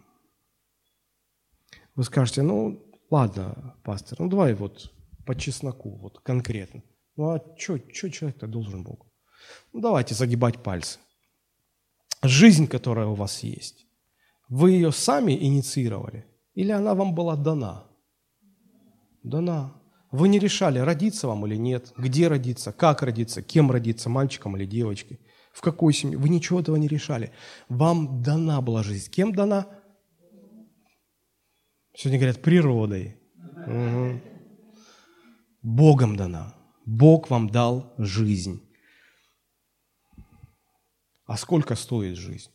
[1.96, 4.92] Вы скажете, ну ладно, пастор, ну давай вот
[5.26, 6.82] по чесноку, вот конкретно.
[7.16, 9.12] Ну а что человек-то должен Богу?
[9.74, 11.00] Ну давайте загибать пальцы.
[12.22, 13.86] Жизнь, которая у вас есть,
[14.50, 17.89] вы ее сами инициировали или она вам была дана?
[19.24, 19.76] Дана.
[20.12, 24.66] Вы не решали, родиться вам или нет, где родиться, как родиться, кем родиться, мальчиком или
[24.66, 25.20] девочкой,
[25.54, 26.18] в какой семье.
[26.18, 27.32] Вы ничего этого не решали.
[27.68, 29.12] Вам дана была жизнь.
[29.12, 29.68] Кем дана?
[31.96, 33.20] Сегодня говорят, природой.
[33.68, 34.22] Угу.
[35.62, 36.56] Богом дана.
[36.86, 38.66] Бог вам дал жизнь.
[41.26, 42.50] А сколько стоит жизнь?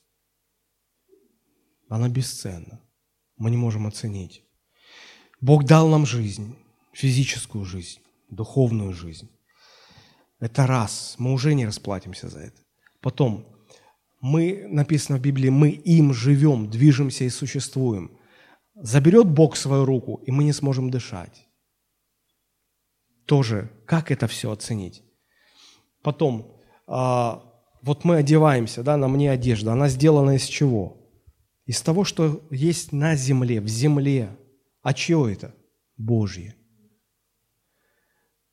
[1.89, 2.81] Она бесценна.
[3.37, 4.44] Мы не можем оценить.
[5.45, 6.57] Бог дал нам жизнь
[6.95, 7.99] физическую жизнь,
[8.31, 9.29] духовную жизнь.
[10.41, 12.63] Это раз, мы уже не расплатимся за это.
[13.03, 13.45] Потом,
[14.23, 18.17] мы, написано в Библии, мы им живем, движемся и существуем.
[18.75, 21.47] Заберет Бог свою руку, и мы не сможем дышать.
[23.27, 25.03] Тоже, как это все оценить?
[26.03, 27.45] Потом, а,
[27.83, 30.97] вот мы одеваемся, да, на мне одежда, она сделана из чего?
[31.67, 34.39] Из того, что есть на земле, в земле.
[34.85, 35.55] А чего это?
[35.97, 36.55] Божье.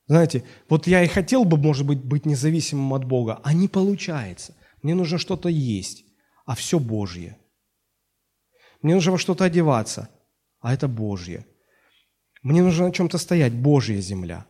[0.07, 4.55] Знаете, вот я и хотел бы, может быть, быть независимым от Бога, а не получается.
[4.81, 6.05] Мне нужно что-то есть,
[6.45, 7.37] а все Божье.
[8.81, 10.09] Мне нужно во что-то одеваться,
[10.61, 11.45] а это Божье.
[12.43, 14.45] Мне нужно на чем-то стоять, Божья земля.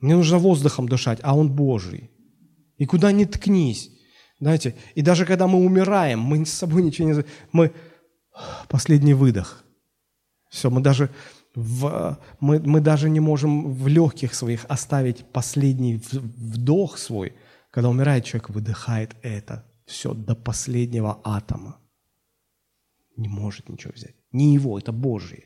[0.00, 2.10] Мне нужно воздухом дышать, а он Божий.
[2.76, 3.90] И куда ни ткнись,
[4.40, 7.24] знаете, и даже когда мы умираем, мы с собой ничего не...
[7.50, 7.72] Мы...
[8.68, 9.64] Последний выдох.
[10.48, 11.10] Все, мы даже
[11.54, 17.32] в, мы, мы даже не можем в легких своих оставить последний вдох свой.
[17.70, 21.78] Когда умирает человек, выдыхает это все до последнего атома.
[23.16, 24.14] Не может ничего взять.
[24.32, 25.44] Не его, это Божие.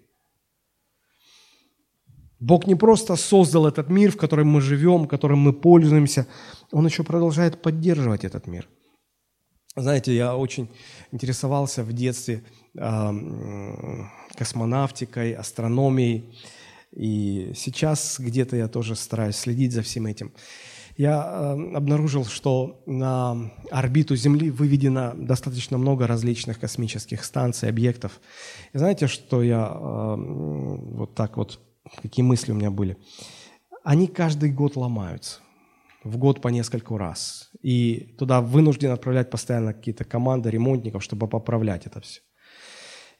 [2.38, 6.26] Бог не просто создал этот мир, в котором мы живем, которым мы пользуемся,
[6.72, 8.68] Он еще продолжает поддерживать этот мир.
[9.76, 10.68] Знаете, я очень
[11.12, 12.42] интересовался в детстве
[14.42, 16.24] космонавтикой, астрономией.
[16.90, 20.32] И сейчас где-то я тоже стараюсь следить за всем этим.
[20.96, 28.20] Я э, обнаружил, что на орбиту Земли выведено достаточно много различных космических станций, объектов.
[28.74, 31.60] И знаете, что я э, вот так вот,
[32.02, 32.96] какие мысли у меня были?
[33.84, 35.40] Они каждый год ломаются,
[36.04, 37.50] в год по нескольку раз.
[37.62, 42.20] И туда вынужден отправлять постоянно какие-то команды ремонтников, чтобы поправлять это все.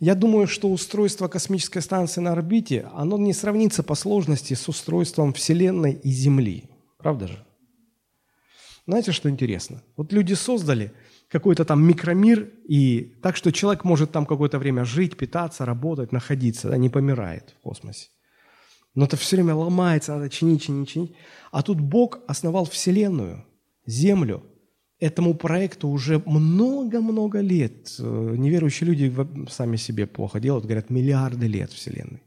[0.03, 5.32] Я думаю, что устройство космической станции на орбите, оно не сравнится по сложности с устройством
[5.32, 6.64] Вселенной и Земли.
[6.98, 7.46] Правда же?
[8.84, 9.80] Знаете, что интересно?
[9.96, 10.92] Вот люди создали
[11.28, 16.68] какой-то там микромир, и так что человек может там какое-то время жить, питаться, работать, находиться,
[16.68, 18.09] да, не помирает в космосе.
[18.96, 21.14] Но это все время ломается, надо чинить, чинить, чинить.
[21.53, 23.46] А тут Бог основал Вселенную,
[23.86, 24.42] Землю.
[25.03, 27.96] Этому проекту уже много-много лет.
[27.98, 29.12] Э, неверующие люди
[29.50, 32.22] сами себе плохо делают, говорят, миллиарды лет Вселенной.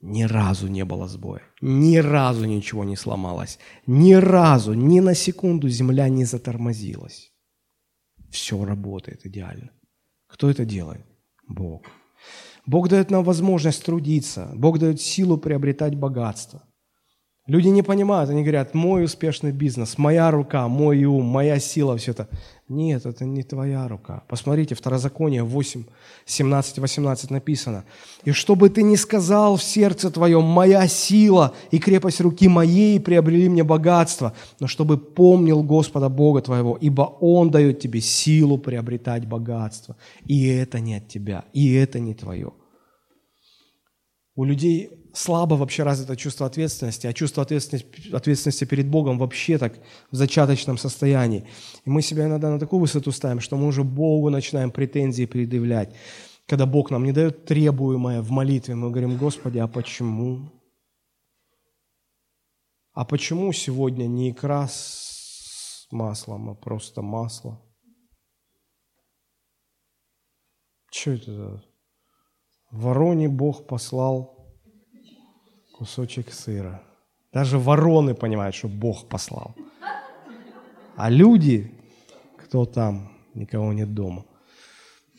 [0.00, 1.42] Ни разу не было сбоя.
[1.60, 3.60] Ни разу ничего не сломалось.
[3.86, 7.30] Ни разу, ни на секунду Земля не затормозилась.
[8.32, 9.70] Все работает идеально.
[10.26, 11.06] Кто это делает?
[11.46, 11.86] Бог.
[12.66, 14.50] Бог дает нам возможность трудиться.
[14.56, 16.67] Бог дает силу приобретать богатство.
[17.48, 22.10] Люди не понимают, они говорят, мой успешный бизнес, моя рука, мой ум, моя сила, все
[22.10, 22.28] это.
[22.68, 24.22] Нет, это не твоя рука.
[24.28, 25.84] Посмотрите, Второзаконие 8,
[26.26, 27.84] 17, 18 написано.
[28.24, 33.48] «И чтобы ты не сказал в сердце твоем, моя сила и крепость руки моей приобрели
[33.48, 39.96] мне богатство, но чтобы помнил Господа Бога твоего, ибо Он дает тебе силу приобретать богатство.
[40.26, 42.52] И это не от тебя, и это не твое».
[44.36, 49.78] У людей слабо вообще развито чувство ответственности, а чувство ответственности, ответственности перед Богом вообще так
[50.10, 51.46] в зачаточном состоянии.
[51.84, 55.94] И мы себя иногда на такую высоту ставим, что мы уже Богу начинаем претензии предъявлять.
[56.46, 60.50] Когда Бог нам не дает требуемое в молитве, мы говорим, Господи, а почему?
[62.94, 67.60] А почему сегодня не икра с маслом, а просто масло?
[70.90, 71.64] Что это?
[72.70, 74.37] Вороне Бог послал
[75.78, 76.82] кусочек сыра.
[77.32, 79.54] Даже вороны понимают, что Бог послал.
[80.96, 81.72] А люди,
[82.36, 84.24] кто там, никого нет дома,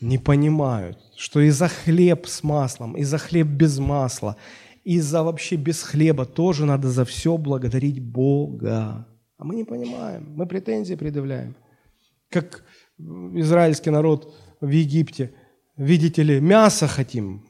[0.00, 4.36] не понимают, что и за хлеб с маслом, и за хлеб без масла,
[4.84, 9.06] и за вообще без хлеба тоже надо за все благодарить Бога.
[9.38, 11.54] А мы не понимаем, мы претензии предъявляем.
[12.28, 12.64] Как
[12.98, 15.32] израильский народ в Египте–
[15.80, 17.42] видите ли, мясо хотим.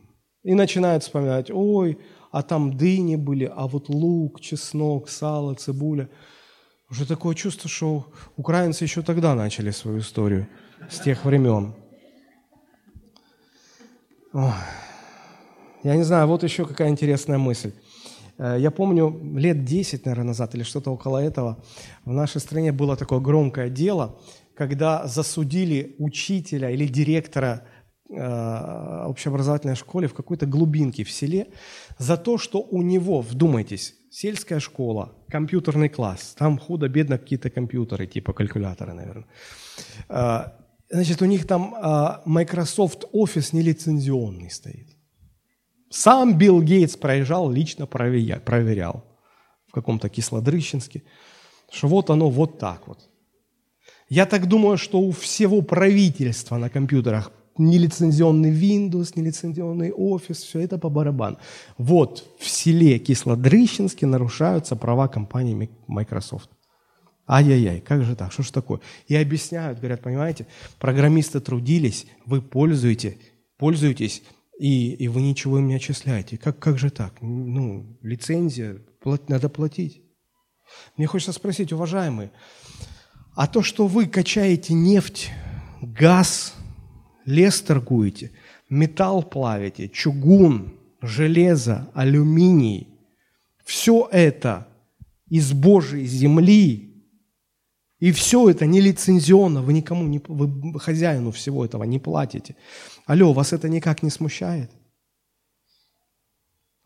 [0.43, 1.99] И начинают вспоминать, ой,
[2.31, 6.09] а там дыни были, а вот лук, чеснок, сало, цибуля.
[6.91, 8.07] Уже такое чувство, что
[8.37, 10.49] украинцы еще тогда начали свою историю,
[10.89, 11.75] с тех времен.
[14.33, 14.53] Ой.
[15.83, 17.73] Я не знаю, вот еще какая интересная мысль.
[18.39, 21.63] Э, я помню, лет 10, наверное, назад или что-то около этого,
[22.05, 24.19] в нашей стране было такое громкое дело,
[24.55, 27.63] когда засудили учителя или директора
[28.11, 31.47] общеобразовательной школе в какой-то глубинке в селе
[31.99, 38.33] за то, что у него, вдумайтесь, сельская школа, компьютерный класс, там худо-бедно какие-то компьютеры, типа
[38.33, 39.27] калькуляторы, наверное.
[40.09, 40.51] Э,
[40.91, 44.89] значит, у них там э, Microsoft Office нелицензионный стоит.
[45.89, 49.05] Сам Билл Гейтс проезжал, лично проверял
[49.69, 51.03] в каком-то Кислодрыщенске,
[51.71, 53.09] что вот оно вот так вот.
[54.09, 60.79] Я так думаю, что у всего правительства на компьютерах нелицензионный Windows, нелицензионный Office, все это
[60.79, 61.39] по барабану.
[61.79, 66.51] Вот в селе Кислодрыщенске нарушаются права компании Microsoft.
[67.29, 68.81] Ай-яй-яй, как же так, что ж такое?
[69.07, 70.47] И объясняют, говорят, понимаете,
[70.81, 73.19] программисты трудились, вы пользуете,
[73.57, 74.23] пользуетесь,
[74.59, 76.37] и, и вы ничего им не отчисляете.
[76.39, 77.15] Как, как же так?
[77.21, 80.03] Ну, лицензия, плат, надо платить.
[80.97, 82.33] Мне хочется спросить, уважаемые,
[83.37, 85.31] а то, что вы качаете нефть,
[85.81, 86.55] газ,
[87.25, 88.33] лес торгуете,
[88.69, 92.89] металл плавите, чугун, железо, алюминий.
[93.65, 94.67] Все это
[95.29, 97.05] из Божьей земли,
[97.99, 102.57] и все это нелицензионно, вы никому, не, вы хозяину всего этого не платите.
[103.07, 104.71] Алло, вас это никак не смущает?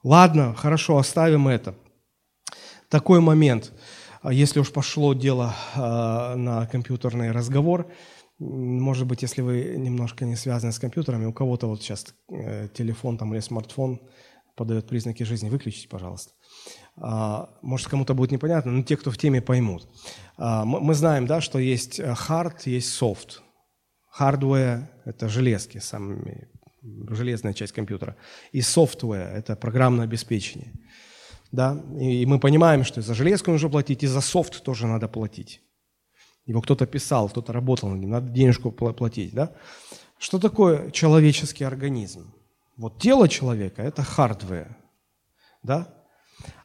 [0.03, 1.75] Ладно, хорошо, оставим это.
[2.91, 3.73] Такой момент,
[4.29, 7.91] если уж пошло дело э, на компьютерный разговор–
[8.39, 13.17] может быть, если вы немножко не связаны с компьютерами, у кого-то вот сейчас э, телефон
[13.17, 14.01] там или смартфон
[14.57, 16.33] подает признаки жизни, выключите, пожалуйста.
[16.97, 19.89] А, может, кому-то будет непонятно, но те, кто в теме, поймут.
[20.37, 23.41] А, мы знаем, да, что есть э, hard, есть soft.
[24.19, 26.49] Hardware– это железки, самые,
[26.83, 28.17] железная часть компьютера.
[28.53, 30.73] И software– это программное обеспечение.
[31.51, 31.81] Да?
[32.01, 35.61] И мы понимаем, что за железку нужно платить, и за софт тоже надо платить.
[36.47, 39.53] Его кто-то писал, кто-то работал над ним, надо денежку платить, да?
[40.19, 42.33] Что такое человеческий организм?
[42.77, 44.77] Вот тело человека– это hardware,
[45.63, 45.89] да?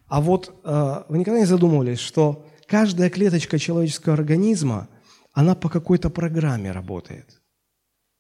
[0.07, 4.89] А вот э, вы никогда не задумывались, что каждая клеточка человеческого организма,
[5.33, 7.39] она по какой-то программе работает.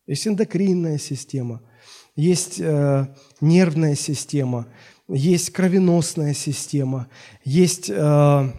[0.05, 1.61] Есть эндокринная система,
[2.15, 3.07] есть э,
[3.41, 4.67] нервная система,
[5.07, 7.07] есть кровеносная система,
[7.43, 8.53] есть э,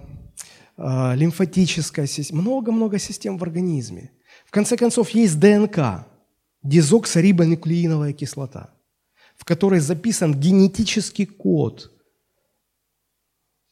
[0.80, 4.12] лимфатическая система, много-много систем в организме.
[4.46, 6.06] В конце концов, есть ДНК,
[6.62, 8.70] дезоксорибонуклеиновая кислота,
[9.36, 11.92] в которой записан генетический код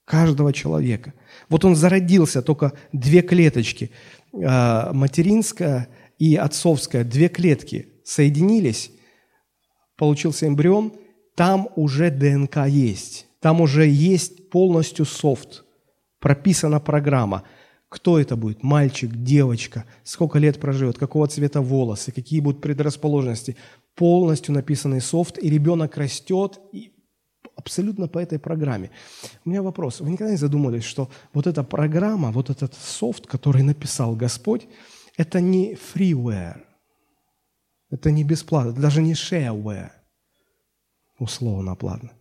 [0.08, 1.12] Каждого человека.
[1.50, 3.90] Вот он зародился, только две клеточки,
[4.32, 5.88] а, материнская
[6.18, 8.90] и отцовская, две клетки соединились,
[9.98, 10.94] получился эмбрион,
[11.36, 15.64] там уже ДНК есть, там уже есть полностью софт,
[16.20, 17.44] прописана программа–
[17.88, 18.62] кто это будет?
[18.62, 23.56] Мальчик, девочка, сколько лет проживет, какого цвета волосы, какие будут предрасположенности.
[23.94, 26.92] Полностью написанный софт, и ребенок растет и
[27.56, 28.90] абсолютно по этой программе.
[29.44, 30.00] У меня вопрос.
[30.00, 34.68] Вы никогда не задумывались, что вот эта программа, вот этот софт, который написал Господь,
[35.16, 36.60] это не freeware,
[37.90, 39.90] это не бесплатно, даже не shareware,
[41.18, 42.12] условно платно.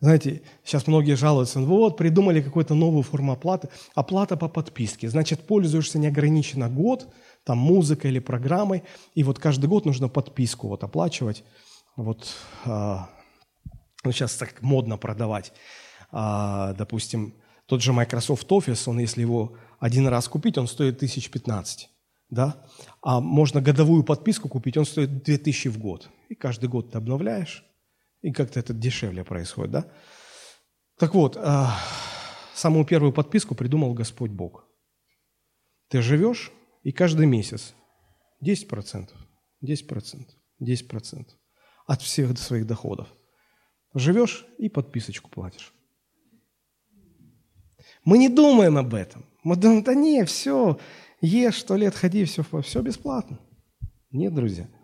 [0.00, 3.68] Знаете, сейчас многие жалуются, вот, придумали какую-то новую форму оплаты.
[3.94, 5.10] Оплата по подписке.
[5.10, 7.12] Значит, пользуешься неограниченно год,
[7.44, 8.82] там, музыкой или программой,
[9.14, 11.44] и вот каждый год нужно подписку вот оплачивать.
[11.96, 12.28] Вот,
[12.64, 13.10] а,
[14.02, 15.52] ну, сейчас так модно продавать.
[16.10, 17.34] А, допустим,
[17.66, 21.90] тот же Microsoft Office, он, если его один раз купить, он стоит 1015,
[22.30, 22.56] да?
[23.02, 26.08] А можно годовую подписку купить, он стоит 2000 в год.
[26.30, 27.64] И каждый год ты обновляешь,
[28.22, 29.92] и как-то это дешевле происходит, да?
[30.98, 31.78] Так вот, а,
[32.54, 34.68] самую первую подписку придумал Господь Бог.
[35.88, 36.52] Ты живешь,
[36.82, 37.74] и каждый месяц
[38.40, 39.10] 10%,
[39.62, 40.28] 10%,
[40.60, 41.26] 10%
[41.86, 43.08] от всех своих доходов.
[43.94, 45.72] Живешь и подписочку платишь.
[48.04, 49.24] Мы не думаем об этом.
[49.42, 50.78] Мы думаем, да не, все,
[51.20, 53.40] ешь, сто лет ходи, все, все бесплатно.
[54.10, 54.68] Нет, друзья–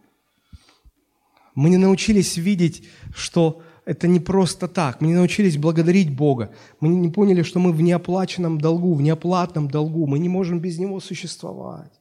[1.57, 5.01] мы не научились видеть, что это не просто так.
[5.01, 6.51] Мы не научились благодарить Бога.
[6.81, 10.07] Мы не поняли, что мы в неоплаченном долгу, в неоплатном долгу.
[10.07, 11.93] Мы не можем без Него существовать.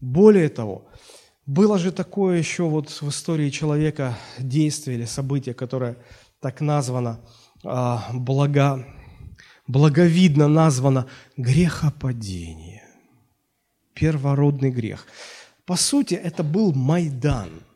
[0.00, 0.88] Более того,
[1.46, 5.96] было же такое еще вот в истории человека действие или событие, которое
[6.40, 7.20] так названо,
[7.64, 8.84] а, благо,
[9.68, 11.06] благовидно названо
[11.36, 12.82] грехопадение.
[13.94, 15.06] Первородный грех.
[15.64, 17.50] По сути, это был Майдан–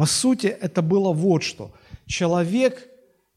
[0.00, 1.72] по сути, это было вот что.
[2.06, 2.88] Человек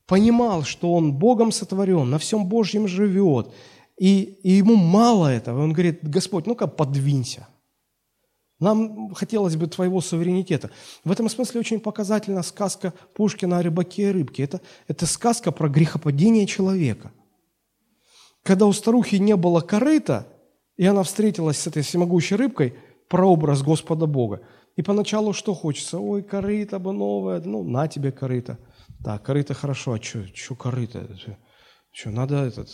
[0.06, 3.50] понимал, что он Богом сотворен, на всем Божьем живет,
[3.98, 5.62] и, и ему мало этого.
[5.62, 7.50] Он говорит, Господь, ну-ка подвинься.
[8.62, 10.72] Нам хотелось бы твоего суверенитета.
[11.04, 14.44] В этом смысле очень показательна сказка Пушкина о рыбаке и рыбке.
[14.44, 17.12] Это, это сказка про грехопадение человека.
[18.42, 20.30] Когда у старухи не было корыта,
[20.78, 22.74] и она встретилась с этой всемогущей рыбкой,
[23.10, 24.44] прообраз Господа Бога,
[24.76, 26.00] и поначалу что хочется?
[26.00, 27.40] Ой, корыто бы новое.
[27.42, 28.58] Ну, на тебе корыто.
[29.04, 29.94] Так, корыто хорошо.
[29.94, 31.08] А что, что корыто?
[31.92, 32.70] Что, надо этот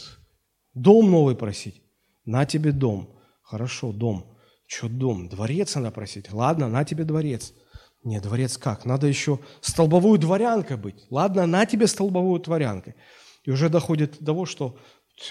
[0.74, 1.82] дом новый просить?
[2.26, 3.20] На тебе дом.
[3.42, 4.38] Хорошо, дом.
[4.66, 5.28] Что дом?
[5.28, 6.32] Дворец надо просить.
[6.32, 7.54] Ладно, на тебе дворец.
[8.04, 8.86] Не, дворец как?
[8.86, 11.06] Надо еще столбовую дворянкой быть.
[11.10, 12.96] Ладно, на тебе столбовую дворянкой.
[13.44, 14.78] И уже доходит до того, что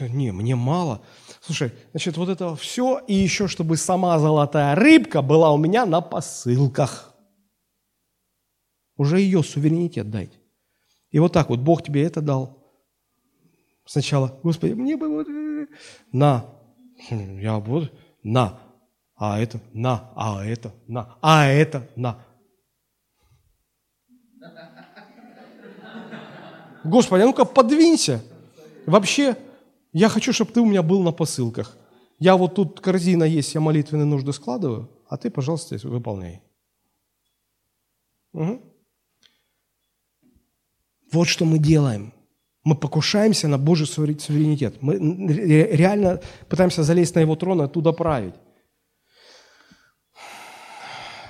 [0.00, 1.02] не, мне мало.
[1.40, 6.00] Слушай, значит, вот это все, и еще, чтобы сама золотая рыбка была у меня на
[6.00, 7.14] посылках.
[8.96, 10.36] Уже ее суверенитет дайте.
[11.10, 12.58] И вот так вот Бог тебе это дал.
[13.86, 15.66] Сначала, Господи, мне бы вот э,
[16.12, 16.44] на,
[17.10, 18.60] я вот на,
[19.16, 22.18] а это на, а это на, а это на.
[26.84, 28.22] Господи, а ну-ка подвинься.
[28.86, 29.36] Вообще,
[29.92, 31.76] я хочу, чтобы ты у меня был на посылках.
[32.18, 36.42] Я вот тут корзина есть, я молитвенные нужды складываю, а ты, пожалуйста, выполняй.
[38.32, 38.60] Угу.
[41.12, 42.12] Вот что мы делаем.
[42.64, 44.82] Мы покушаемся на Божий суверенитет.
[44.82, 48.34] Мы реально пытаемся залезть на его трон и оттуда править.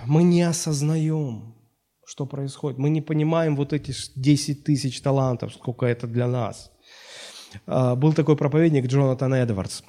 [0.05, 1.55] Мы не осознаем,
[2.05, 2.79] что происходит.
[2.79, 6.73] Мы не понимаем вот эти 10 тысяч талантов, сколько это для нас–
[7.67, 9.83] был такой проповедник Джонатан Эдвардс.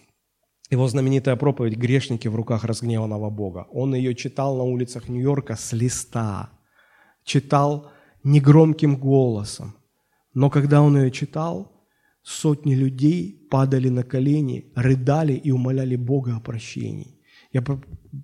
[0.72, 3.68] Его знаменитая проповедь «Грешники в руках разгневанного Бога».
[3.72, 6.52] Он ее читал на улицах Нью-Йорка с листа.
[7.24, 7.92] Читал
[8.24, 9.76] негромким голосом.
[10.34, 11.72] Но когда он ее читал,
[12.22, 17.19] сотни людей падали на колени, рыдали и умоляли Бога о прощении.
[17.52, 17.64] Я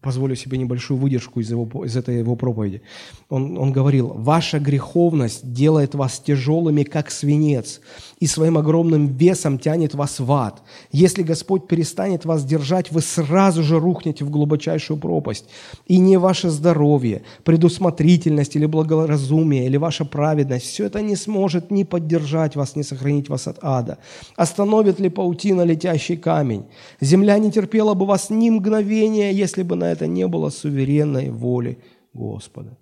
[0.03, 2.81] позволю себе небольшую выдержку из, его, из этой его проповеди.
[3.29, 7.81] Он, он говорил, «Ваша греховность делает вас тяжелыми, как свинец,
[8.19, 10.61] и своим огромным весом тянет вас в ад.
[10.91, 15.45] Если Господь перестанет вас держать, вы сразу же рухнете в глубочайшую пропасть.
[15.87, 21.83] И не ваше здоровье, предусмотрительность или благоразумие, или ваша праведность, все это не сможет ни
[21.83, 23.97] поддержать вас, ни сохранить вас от ада.
[24.35, 26.65] Остановит ли паутина летящий камень?
[27.01, 31.79] Земля не терпела бы вас ни мгновения, если бы на это не было суверенной воли
[32.13, 32.77] Господа.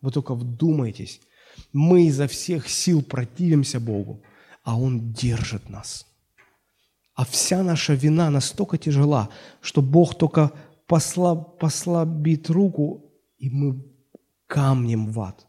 [0.00, 1.20] Вы только вдумайтесь.
[1.72, 4.22] Мы изо всех сил противимся Богу,
[4.64, 6.06] а Он держит нас.
[7.14, 9.28] А вся наша вина настолько тяжела,
[9.60, 10.52] что Бог только
[10.86, 13.84] послаб, послабит руку, и мы
[14.46, 15.46] камнем в ад.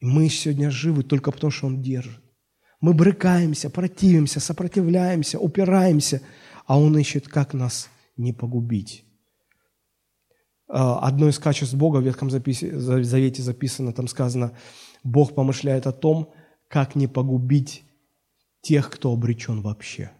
[0.00, 2.22] И мы сегодня живы только потому, что Он держит.
[2.80, 6.22] Мы брыкаемся, противимся, сопротивляемся, упираемся,
[6.66, 7.88] а Он ищет, как нас
[8.18, 9.04] не погубить.
[10.68, 14.52] А, одно из качеств Бога в Ветхом Завете записано, там сказано,
[15.02, 16.32] Бог помышляет о том,
[16.68, 17.84] как не погубить
[18.60, 20.10] тех, кто обречен вообще.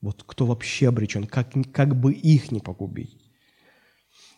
[0.00, 3.16] Вот кто вообще обречен, как, как бы их не погубить.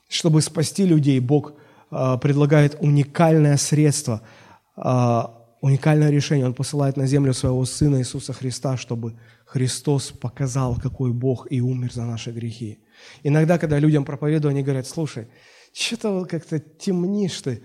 [0.08, 1.54] Чтобы спасти людей, Бог
[1.90, 4.22] э, предлагает уникальное средство,
[4.76, 5.20] э,
[5.60, 6.46] уникальное решение.
[6.46, 9.18] Он посылает на землю своего Сына Иисуса Христа, чтобы
[9.48, 12.84] Христос показал, какой Бог и умер за наши грехи.
[13.22, 15.26] Иногда, когда людям проповедую, они говорят, слушай,
[15.72, 17.64] что-то как-то темнишь ты.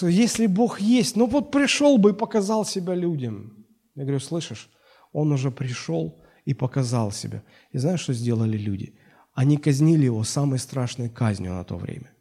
[0.00, 3.66] Если Бог есть, ну вот пришел бы и показал себя людям.
[3.96, 4.70] Я говорю, слышишь,
[5.12, 7.42] Он уже пришел и показал себя.
[7.72, 8.96] И знаешь, что сделали люди?
[9.34, 12.14] Они казнили его самой страшной казнью на то время.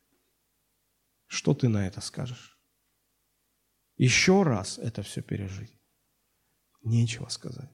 [1.28, 2.58] Что ты на это скажешь?
[3.98, 5.78] Еще раз это все пережить?
[6.84, 7.70] Нечего сказать.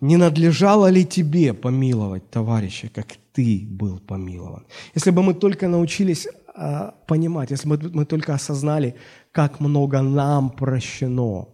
[0.00, 4.66] Не надлежало ли тебе помиловать товарища, как ты был помилован?
[4.94, 8.96] Если бы мы только научились а, понимать, если бы мы только осознали,
[9.32, 11.48] как много нам прощено,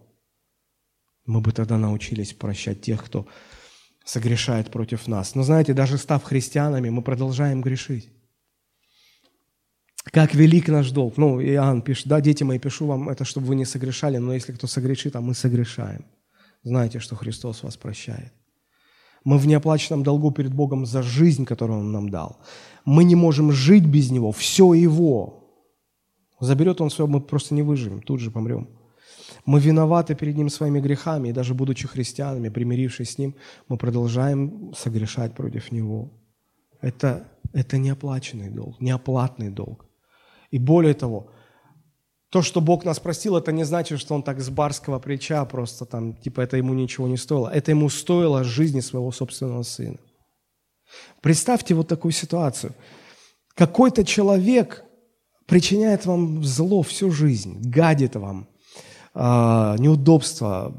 [1.25, 3.27] мы бы тогда научились прощать тех, кто
[4.05, 5.35] согрешает против нас.
[5.35, 8.09] Но знаете, даже став христианами, мы продолжаем грешить.
[10.05, 11.17] Как велик наш долг.
[11.17, 14.53] Ну, Иоанн пишет, да, дети мои, пишу вам это, чтобы вы не согрешали, но если
[14.53, 16.05] кто согрешит, а мы согрешаем.
[16.67, 18.33] Знаете, что Христос вас прощает.
[19.23, 22.37] Мы в неоплаченном долгу перед Богом за жизнь, которую Он нам дал.
[22.83, 25.49] Мы не можем жить без Него, все Его.
[26.41, 28.67] Заберет Он все, мы просто не выживем, тут же помрем.
[29.45, 33.35] Мы виноваты перед Ним своими грехами, и даже будучи христианами, примирившись с Ним,
[33.69, 36.11] мы продолжаем согрешать против Него.
[36.81, 39.85] Это, это неоплаченный долг, неоплатный долг.
[40.51, 41.31] И более того,
[42.29, 45.85] то, что Бог нас простил, это не значит, что Он так с барского плеча просто
[45.85, 47.47] там, типа, это ему ничего не стоило.
[47.47, 49.97] Это ему стоило жизни своего собственного сына.
[51.21, 52.73] Представьте вот такую ситуацию.
[53.55, 54.83] Какой-то человек
[55.45, 58.47] причиняет вам зло всю жизнь, гадит вам,
[59.15, 60.75] э, неудобства,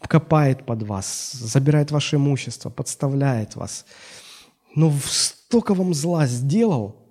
[0.00, 3.84] копает под вас, забирает ваше имущество, подставляет вас.
[4.74, 6.96] Но столько вам зла сделал–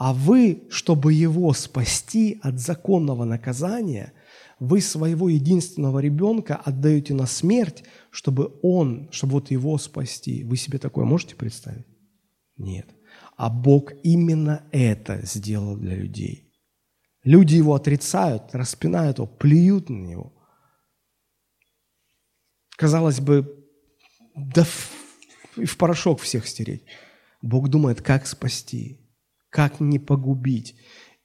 [0.00, 4.14] а вы, чтобы его спасти от законного наказания,
[4.58, 10.42] вы своего единственного ребенка отдаете на смерть, чтобы он, чтобы вот его спасти.
[10.42, 11.84] Вы себе такое можете представить?
[12.56, 12.88] Нет.
[13.36, 16.50] А Бог именно это сделал для людей.
[17.22, 20.32] Люди его отрицают, распинают его, плюют на него.
[22.78, 23.66] Казалось бы,
[24.34, 24.90] да в,
[25.66, 26.84] в порошок всех стереть.
[27.42, 28.99] Бог думает, как спасти
[29.50, 30.76] как не погубить.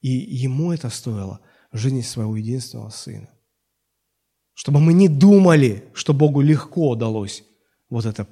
[0.01, 1.39] И ему это стоило
[1.71, 3.29] жизни своего единственного сына.
[4.53, 7.43] Чтобы мы не думали, что Богу легко удалось
[7.89, 8.27] вот это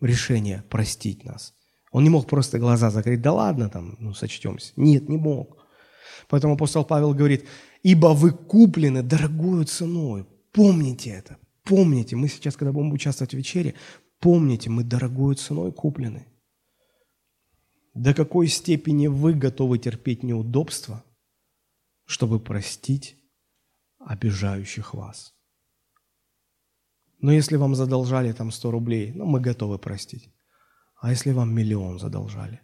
[0.00, 1.54] решение простить нас.
[1.92, 4.72] Он не мог просто глаза закрыть, да ладно там, ну сочтемся.
[4.76, 5.64] Нет, не мог.
[6.28, 7.46] Поэтому апостол Павел говорит,
[7.82, 10.26] ибо вы куплены дорогою ценой.
[10.52, 12.16] Помните это, помните.
[12.16, 13.74] Мы сейчас, когда будем участвовать в вечере,
[14.18, 16.26] помните, мы дорогою ценой куплены.
[17.94, 21.04] До какой степени вы готовы терпеть неудобства,
[22.06, 23.16] чтобы простить
[24.00, 25.32] обижающих вас?
[27.20, 30.34] Но если вам задолжали там 100 рублей, ну, мы готовы простить.
[31.00, 32.60] А если вам миллион задолжали?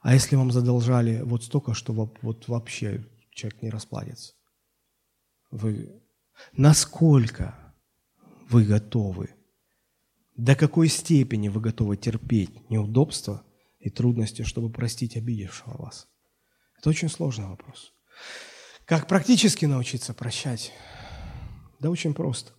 [0.00, 4.32] А если вам задолжали вот столько, что вот вообще человек не расплатится?
[5.50, 6.02] Вы...
[6.52, 7.74] Насколько
[8.48, 9.34] вы готовы?
[10.36, 13.44] До какой степени вы готовы терпеть неудобства–
[13.88, 16.08] и трудности, чтобы простить обидевшего вас?
[16.78, 17.92] Это очень сложный вопрос.
[18.84, 20.72] Как практически научиться прощать?
[21.80, 22.52] Да очень просто.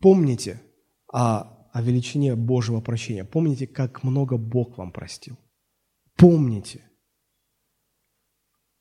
[0.00, 0.60] Помните
[1.12, 3.24] о, о величине Божьего прощения.
[3.24, 5.38] Помните, как много Бог вам простил.
[6.16, 6.82] Помните.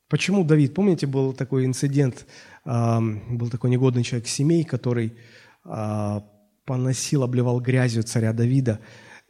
[0.09, 0.73] Почему Давид?
[0.73, 2.25] Помните, был такой инцидент,
[2.65, 5.13] был такой негодный человек семей, который
[5.63, 6.21] э,
[6.65, 8.81] поносил, обливал грязью царя Давида,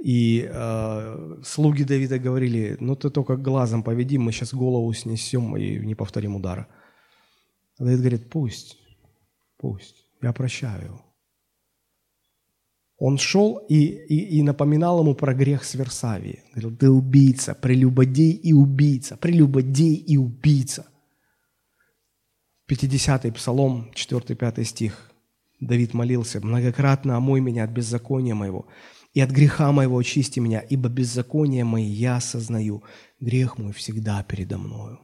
[0.03, 5.77] и э, слуги Давида говорили, ну ты только глазом поведи, мы сейчас голову снесем и
[5.85, 6.67] не повторим удара.
[7.77, 8.77] А Давид говорит, пусть,
[9.57, 11.05] пусть, я прощаю его.
[12.97, 16.43] Он шел и, и, и напоминал ему про грех Сверсавии.
[16.51, 20.87] Говорил, ты убийца, прелюбодей и убийца, прелюбодей и убийца.
[22.69, 25.11] 50-й Псалом, 4-5 стих.
[25.59, 28.67] Давид молился, «Многократно омой меня от беззакония моего,
[29.13, 32.83] и от греха моего очисти меня, ибо беззаконие мои я осознаю,
[33.19, 34.99] грех мой всегда передо мною».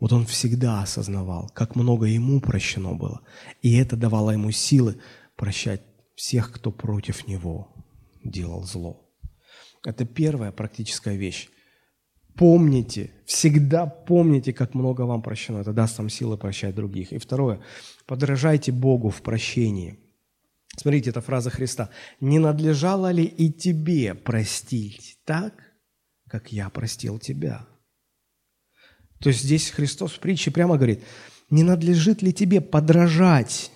[0.00, 3.20] Вот он всегда осознавал, как много ему прощено было,
[3.60, 4.96] и это давало ему силы
[5.36, 5.82] прощать
[6.16, 7.68] всех, кто против него
[8.24, 9.08] делал зло.
[9.84, 11.48] Это первая практическая вещь.
[12.34, 15.58] Помните, всегда помните, как много вам прощено.
[15.58, 17.12] Это даст вам силы прощать других.
[17.12, 17.60] И второе,
[18.06, 19.98] подражайте Богу в прощении.
[20.76, 21.90] Смотрите, это фраза Христа.
[22.20, 25.54] «Не надлежало ли и тебе простить так,
[26.28, 27.66] как я простил тебя?»
[29.20, 31.04] То есть здесь Христос в притче прямо говорит,
[31.48, 33.70] не надлежит ли тебе подражать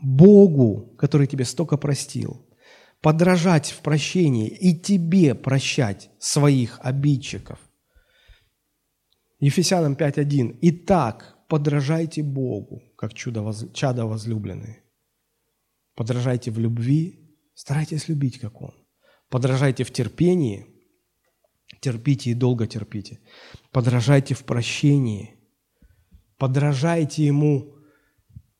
[0.00, 2.46] Богу, который тебе столько простил,
[3.02, 7.58] подражать в прощении и тебе прощать своих обидчиков.
[9.38, 10.58] Ефесянам 5.1.
[10.62, 14.85] «Итак, подражайте Богу, как чудо чада возлюбленные.
[15.96, 17.18] Подражайте в любви,
[17.54, 18.74] старайтесь любить, как Он.
[19.30, 20.66] Подражайте в терпении,
[21.80, 23.18] терпите и долго терпите.
[23.72, 25.34] Подражайте в прощении,
[26.36, 27.74] подражайте Ему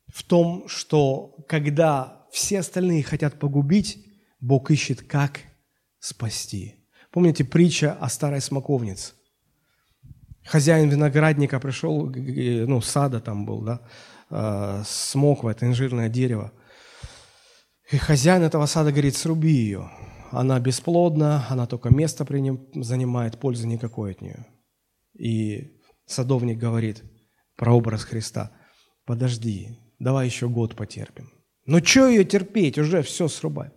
[0.07, 4.03] в том, что когда все остальные хотят погубить,
[4.41, 5.41] Бог ищет, как
[5.99, 6.75] спасти.
[7.11, 9.13] Помните притча о старой смоковнице?
[10.43, 13.81] Хозяин виноградника пришел, ну, сада там был, да,
[14.29, 16.51] э, смоква, это инжирное дерево.
[17.91, 19.89] И хозяин этого сада говорит, сруби ее.
[20.31, 24.45] Она бесплодна, она только место при нем занимает, пользы никакой от нее.
[25.17, 27.03] И садовник говорит
[27.55, 28.51] про образ Христа,
[29.05, 31.31] подожди, давай еще год потерпим.
[31.65, 33.71] Ну что ее терпеть, уже все срубай.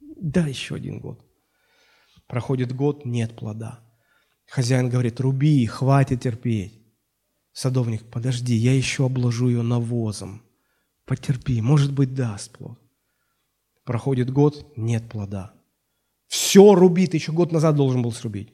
[0.00, 1.24] Да, еще один год.
[2.26, 3.80] Проходит год, нет плода.
[4.46, 6.82] Хозяин говорит, руби, хватит терпеть.
[7.52, 10.42] Садовник, подожди, я еще обложу ее навозом.
[11.06, 12.78] Потерпи, может быть, даст плод.
[13.86, 15.54] Проходит год, нет плода.
[16.26, 18.52] Все рубит, еще год назад должен был срубить.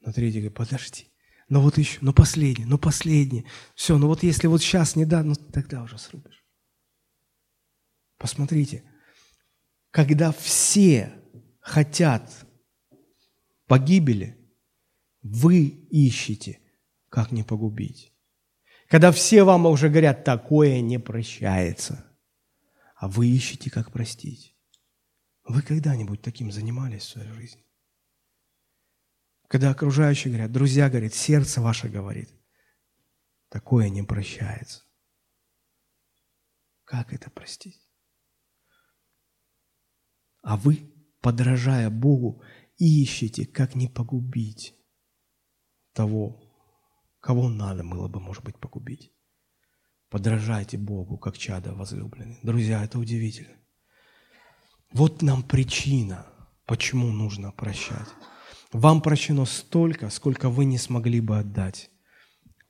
[0.00, 1.06] На третий говорит, подожди,
[1.48, 3.46] ну вот еще, ну последний, ну последний.
[3.76, 6.44] Все, ну вот если вот сейчас не да, ну тогда уже срубишь.
[8.18, 8.82] Посмотрите,
[9.92, 11.12] когда все
[11.60, 12.28] хотят
[13.68, 14.36] погибели,
[15.22, 16.58] вы ищете,
[17.10, 18.12] как не погубить.
[18.88, 22.07] Когда все вам уже говорят, такое не прощается,
[22.98, 24.56] а вы ищете, как простить.
[25.44, 27.64] Вы когда-нибудь таким занимались в своей жизни?
[29.46, 32.28] Когда окружающие говорят, друзья говорят, сердце ваше говорит,
[33.48, 34.82] такое не прощается.
[36.84, 37.88] Как это простить?
[40.42, 42.42] А вы, подражая Богу,
[42.78, 44.74] ищете, как не погубить
[45.92, 46.42] того,
[47.20, 49.12] кого надо было бы, может быть, погубить.
[50.10, 52.38] Подражайте Богу, как чада возлюбленный.
[52.42, 53.56] Друзья, это удивительно.
[54.92, 56.26] Вот нам причина,
[56.66, 58.08] почему нужно прощать.
[58.72, 61.90] Вам прощено столько, сколько вы не смогли бы отдать.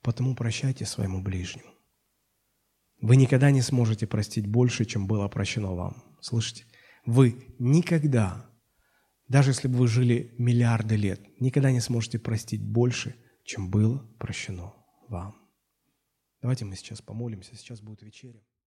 [0.03, 1.71] Потому прощайте своему ближнему.
[3.01, 6.03] Вы никогда не сможете простить больше, чем было прощено вам.
[6.21, 6.65] Слышите?
[7.07, 8.51] Вы никогда,
[9.29, 14.75] даже если бы вы жили миллиарды лет, никогда не сможете простить больше, чем было прощено
[15.09, 15.38] вам.
[16.41, 18.43] Давайте мы сейчас помолимся, сейчас будет вечеря.